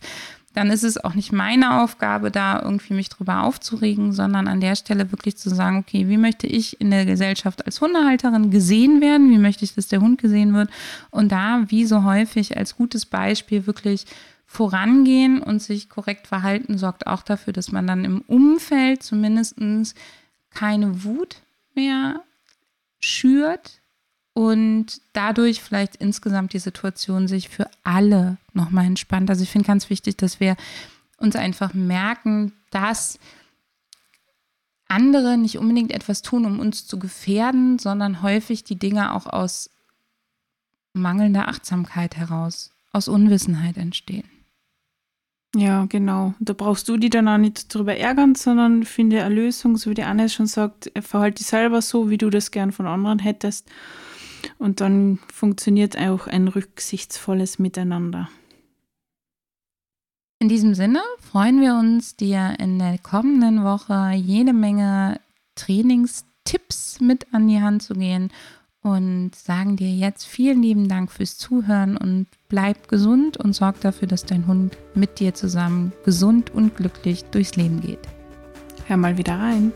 Dann 0.54 0.70
ist 0.70 0.84
es 0.84 1.02
auch 1.02 1.14
nicht 1.14 1.32
meine 1.32 1.82
Aufgabe, 1.82 2.30
da 2.30 2.60
irgendwie 2.62 2.94
mich 2.94 3.08
drüber 3.08 3.42
aufzuregen, 3.42 4.12
sondern 4.12 4.48
an 4.48 4.60
der 4.60 4.76
Stelle 4.76 5.10
wirklich 5.10 5.36
zu 5.36 5.48
sagen, 5.48 5.78
okay, 5.78 6.08
wie 6.08 6.18
möchte 6.18 6.46
ich 6.46 6.78
in 6.80 6.90
der 6.90 7.06
Gesellschaft 7.06 7.64
als 7.64 7.80
Hundehalterin 7.80 8.50
gesehen 8.50 9.00
werden? 9.00 9.30
Wie 9.30 9.38
möchte 9.38 9.64
ich, 9.64 9.74
dass 9.74 9.88
der 9.88 10.00
Hund 10.00 10.20
gesehen 10.20 10.52
wird? 10.52 10.68
Und 11.10 11.32
da, 11.32 11.64
wie 11.68 11.86
so 11.86 12.04
häufig, 12.04 12.56
als 12.56 12.76
gutes 12.76 13.06
Beispiel 13.06 13.66
wirklich 13.66 14.04
Vorangehen 14.46 15.42
und 15.42 15.62
sich 15.62 15.88
korrekt 15.88 16.26
verhalten 16.26 16.76
sorgt 16.76 17.06
auch 17.06 17.22
dafür, 17.22 17.52
dass 17.52 17.72
man 17.72 17.86
dann 17.86 18.04
im 18.04 18.20
Umfeld 18.22 19.02
zumindest 19.02 19.56
keine 20.50 21.04
Wut 21.04 21.36
mehr 21.74 22.22
schürt 23.00 23.80
und 24.34 25.00
dadurch 25.12 25.62
vielleicht 25.62 25.96
insgesamt 25.96 26.52
die 26.52 26.58
Situation 26.58 27.28
sich 27.28 27.48
für 27.48 27.68
alle 27.82 28.38
nochmal 28.52 28.86
entspannt. 28.86 29.30
Also 29.30 29.42
ich 29.42 29.50
finde 29.50 29.66
ganz 29.66 29.90
wichtig, 29.90 30.16
dass 30.16 30.40
wir 30.40 30.56
uns 31.18 31.36
einfach 31.36 31.74
merken, 31.74 32.52
dass 32.70 33.18
andere 34.88 35.38
nicht 35.38 35.58
unbedingt 35.58 35.92
etwas 35.92 36.22
tun, 36.22 36.44
um 36.44 36.60
uns 36.60 36.86
zu 36.86 36.98
gefährden, 36.98 37.78
sondern 37.78 38.22
häufig 38.22 38.64
die 38.64 38.78
Dinge 38.78 39.14
auch 39.14 39.26
aus 39.26 39.70
mangelnder 40.92 41.48
Achtsamkeit 41.48 42.16
heraus, 42.16 42.70
aus 42.92 43.08
Unwissenheit 43.08 43.78
entstehen. 43.78 44.28
Ja, 45.54 45.84
genau. 45.84 46.34
Da 46.40 46.54
brauchst 46.54 46.88
du 46.88 46.96
die 46.96 47.10
dann 47.10 47.28
auch 47.28 47.36
nicht 47.36 47.74
drüber 47.74 47.94
ärgern, 47.94 48.34
sondern 48.34 48.84
finde 48.84 49.22
eine 49.22 49.34
Lösung, 49.34 49.76
so 49.76 49.90
wie 49.90 49.94
die 49.94 50.02
Anne 50.02 50.28
schon 50.30 50.46
sagt, 50.46 50.90
verhalte 51.00 51.38
dich 51.38 51.46
selber 51.46 51.82
so, 51.82 52.08
wie 52.08 52.16
du 52.16 52.30
das 52.30 52.50
gern 52.50 52.72
von 52.72 52.86
anderen 52.86 53.18
hättest. 53.18 53.68
Und 54.58 54.80
dann 54.80 55.18
funktioniert 55.32 55.96
auch 55.98 56.26
ein 56.26 56.48
rücksichtsvolles 56.48 57.58
Miteinander. 57.58 58.30
In 60.38 60.48
diesem 60.48 60.74
Sinne 60.74 61.00
freuen 61.20 61.60
wir 61.60 61.74
uns, 61.74 62.16
dir 62.16 62.56
in 62.58 62.78
der 62.78 62.98
kommenden 62.98 63.62
Woche 63.62 64.12
jede 64.14 64.52
Menge 64.52 65.20
Trainingstipps 65.54 66.98
mit 67.00 67.32
an 67.32 67.46
die 67.46 67.60
Hand 67.60 67.82
zu 67.82 67.94
gehen 67.94 68.32
und 68.82 69.34
sagen 69.34 69.76
dir 69.76 69.90
jetzt 69.90 70.24
vielen 70.24 70.62
lieben 70.62 70.88
Dank 70.88 71.10
fürs 71.10 71.38
Zuhören 71.38 71.96
und 71.96 72.26
bleib 72.48 72.88
gesund 72.88 73.36
und 73.36 73.52
sorg 73.52 73.80
dafür, 73.80 74.08
dass 74.08 74.24
dein 74.24 74.46
Hund 74.46 74.76
mit 74.94 75.20
dir 75.20 75.34
zusammen 75.34 75.92
gesund 76.04 76.50
und 76.50 76.76
glücklich 76.76 77.24
durchs 77.26 77.56
Leben 77.56 77.80
geht. 77.80 78.00
Hör 78.86 78.96
mal 78.96 79.16
wieder 79.16 79.38
rein. 79.38 79.72